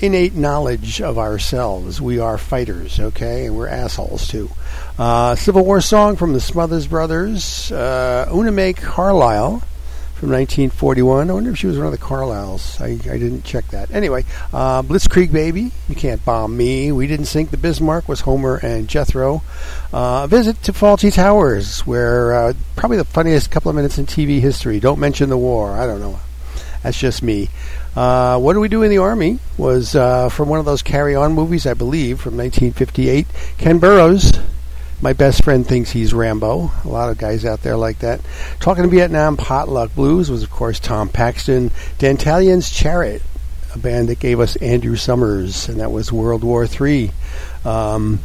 [0.00, 2.00] innate knowledge of ourselves.
[2.00, 4.50] We are fighters, okay, and we're assholes too.
[4.98, 9.62] Uh, Civil War song from the Smothers Brothers, uh, Una Carlisle
[10.20, 11.30] from 1941.
[11.30, 12.78] I wonder if she was one of the Carlisles.
[12.78, 13.90] I, I didn't check that.
[13.90, 16.92] Anyway, uh, Blitzkrieg Baby, You Can't Bomb Me.
[16.92, 19.42] We Didn't Sink the Bismarck was Homer and Jethro.
[19.94, 24.04] Uh, a visit to Fawlty Towers, where uh, probably the funniest couple of minutes in
[24.04, 24.78] TV history.
[24.78, 25.70] Don't mention the war.
[25.72, 26.20] I don't know.
[26.82, 27.48] That's just me.
[27.96, 29.38] Uh, what do we do in the army?
[29.56, 33.26] Was uh, from one of those Carry On movies, I believe, from 1958.
[33.56, 34.32] Ken Burrows,
[35.02, 36.70] my best friend, thinks he's Rambo.
[36.84, 38.20] A lot of guys out there like that.
[38.58, 41.70] Talking to Vietnam Potluck Blues was, of course, Tom Paxton.
[41.98, 43.22] Dantalian's Chariot,
[43.74, 47.10] a band that gave us Andrew Summers, and that was World War III.
[47.64, 48.20] Um,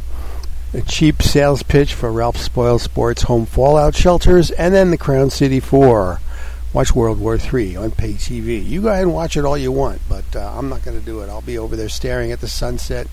[0.74, 5.30] a cheap sales pitch for Ralph Spoil Sports Home Fallout Shelters, and then the Crown
[5.30, 6.20] City 4
[6.74, 8.62] watch World War III on pay TV.
[8.62, 11.04] You go ahead and watch it all you want, but uh, I'm not going to
[11.04, 11.30] do it.
[11.30, 13.06] I'll be over there staring at the sunset,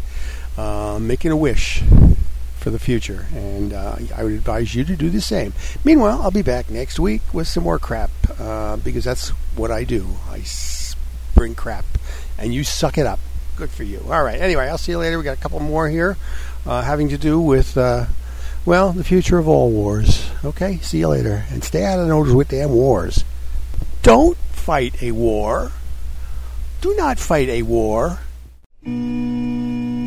[0.58, 1.82] uh, making a wish
[2.64, 5.54] for the future, and uh, I would advise you to do the same.
[5.84, 8.10] Meanwhile, I'll be back next week with some more crap
[8.40, 10.08] uh, because that's what I do.
[10.30, 10.44] I
[11.36, 11.84] bring crap,
[12.38, 13.20] and you suck it up.
[13.58, 14.00] Good for you.
[14.10, 14.40] All right.
[14.40, 15.18] Anyway, I'll see you later.
[15.18, 16.16] We got a couple more here
[16.66, 17.78] uh, having to do with.
[17.78, 18.06] Uh,
[18.66, 20.30] well, the future of all wars.
[20.46, 21.44] Okay, see you later.
[21.52, 23.26] And stay out of those with damn wars.
[24.04, 25.74] Don't fight a war.
[26.80, 28.20] Do not fight a war.
[28.86, 30.03] Blisters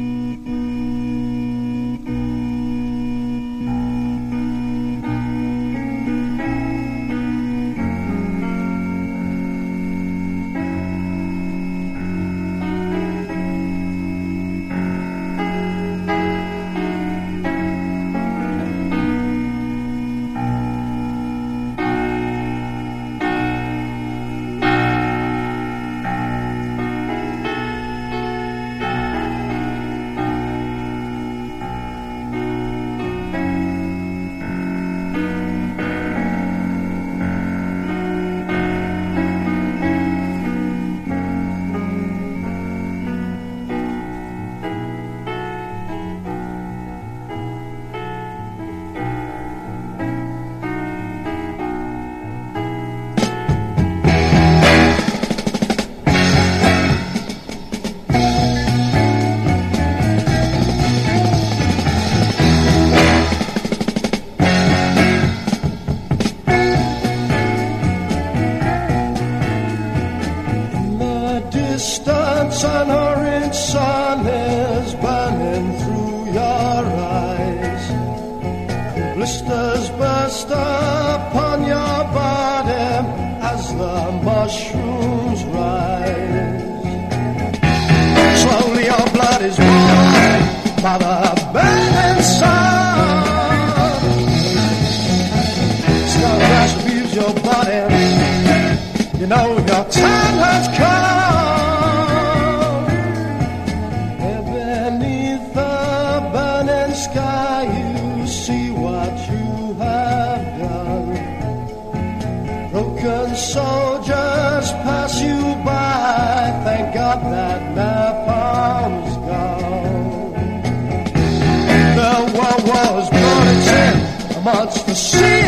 [124.96, 125.45] amongst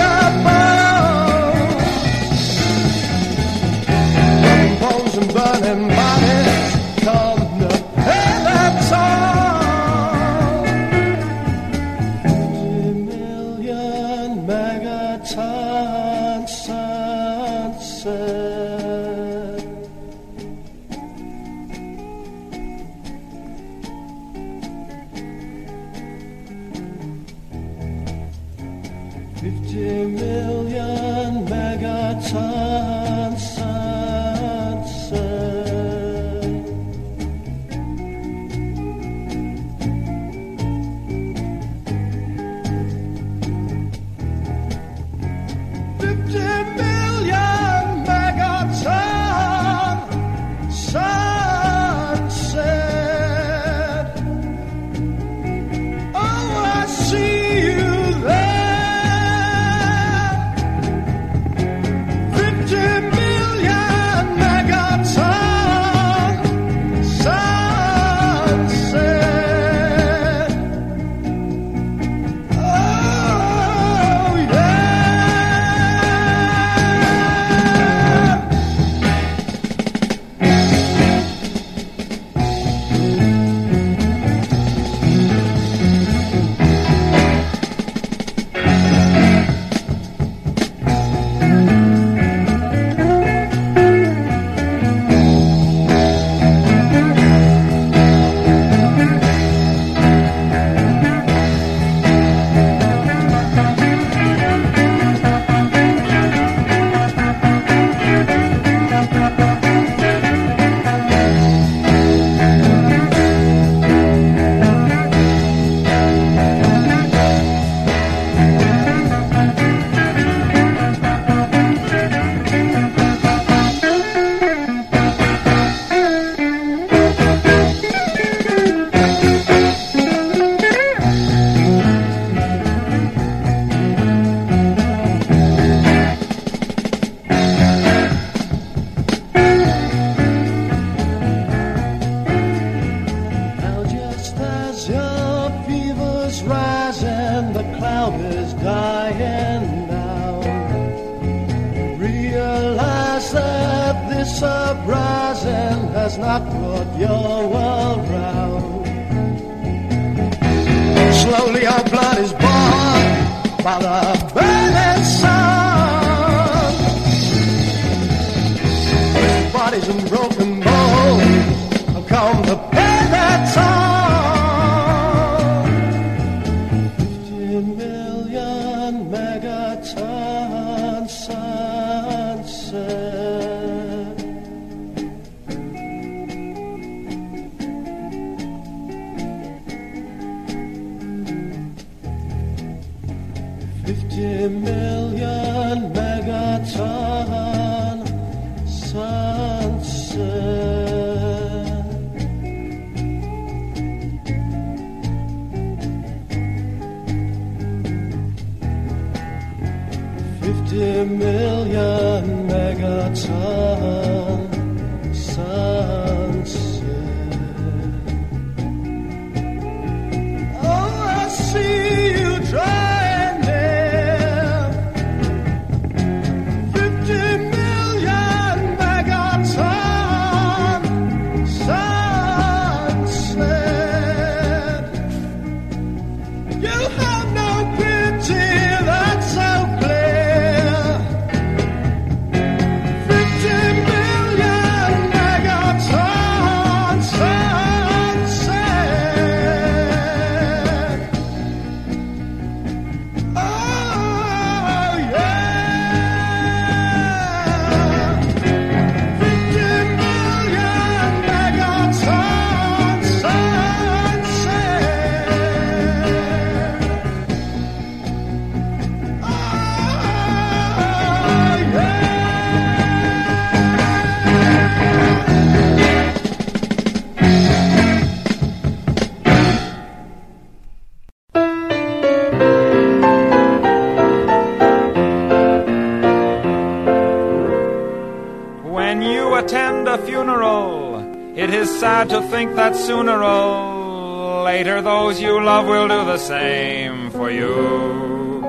[291.99, 297.29] sad to think that sooner or later those you love will do the same for
[297.29, 298.45] you.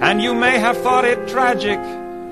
[0.00, 1.80] And you may have thought it tragic,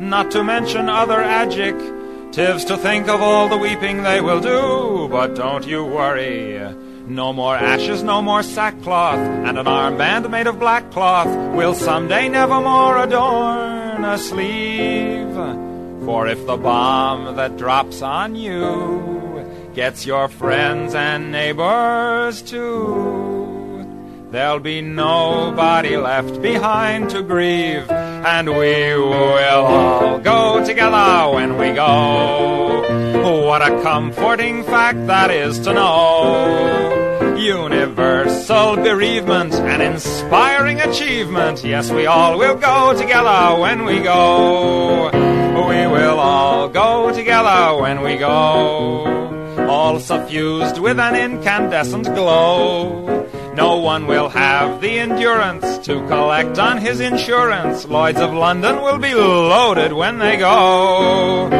[0.00, 5.08] not to mention other adjectives, to think of all the weeping they will do.
[5.10, 6.60] But don't you worry.
[7.06, 12.28] No more ashes, no more sackcloth, and an armband made of black cloth will someday
[12.28, 15.69] nevermore adorn a sleeve.
[16.10, 23.86] For if the bomb that drops on you gets your friends and neighbors too,
[24.32, 31.70] there'll be nobody left behind to grieve, and we will all go together when we
[31.74, 33.46] go.
[33.46, 36.99] What a comforting fact that is to know.
[37.40, 41.64] Universal bereavement, an inspiring achievement.
[41.64, 45.10] Yes, we all will go together when we go.
[45.10, 49.66] We will all go together when we go.
[49.70, 53.19] All suffused with an incandescent glow.
[53.60, 57.84] No one will have the endurance to collect on his insurance.
[57.84, 61.50] Lloyds of London will be loaded when they go.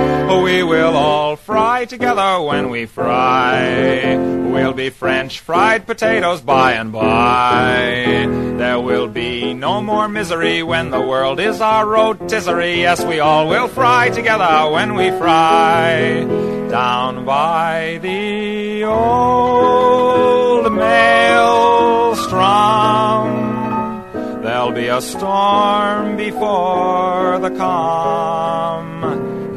[0.42, 4.16] We will all fry together when we fry.
[4.16, 8.26] We'll be French fried potatoes by and by.
[8.56, 12.80] There will be no more misery when the world is our rotisserie.
[12.80, 16.24] Yes, we all will fry together when we fry.
[16.70, 20.40] Down by the old
[22.10, 24.02] maelstrom,
[24.42, 29.04] there'll be a storm before the calm.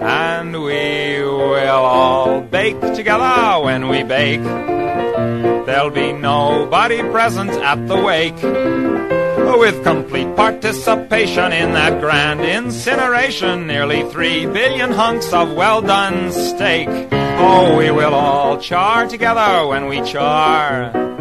[0.01, 4.43] And we will all bake together when we bake.
[4.43, 8.41] There'll be nobody present at the wake.
[9.59, 16.89] With complete participation in that grand incineration, nearly three billion hunks of well done steak.
[17.11, 21.12] Oh, we will all char together when we char.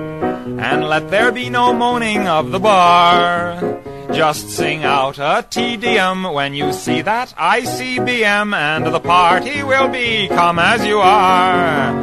[0.61, 3.81] And let there be no moaning of the bar.
[4.13, 9.89] Just sing out a Te Deum when you see that ICBM, and the party will
[9.89, 11.95] be come as you are.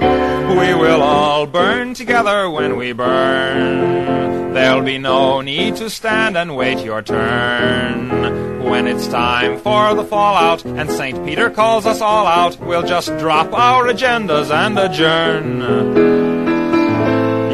[0.49, 4.53] We will all burn together when we burn.
[4.53, 8.63] There'll be no need to stand and wait your turn.
[8.63, 11.23] When it's time for the fallout and St.
[11.26, 16.48] Peter calls us all out, we'll just drop our agendas and adjourn.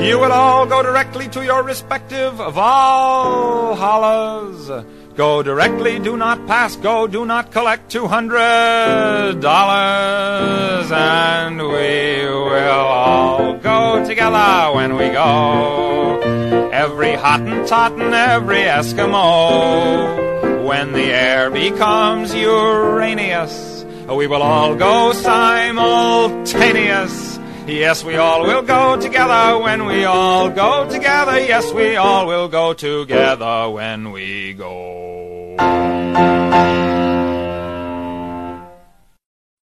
[0.06, 4.86] You will all go directly to your respective Valhallas.
[5.16, 12.70] Go directly, do not pass, go, do not collect two hundred dollars, and we will
[12.70, 16.22] all go together when we go.
[16.72, 20.68] Every Hottentot and every Eskimo.
[20.68, 27.25] When the air becomes uranious, we will all go simultaneous.
[27.68, 31.40] Yes, we all will go together when we all go together.
[31.40, 35.56] Yes, we all will go together when we go.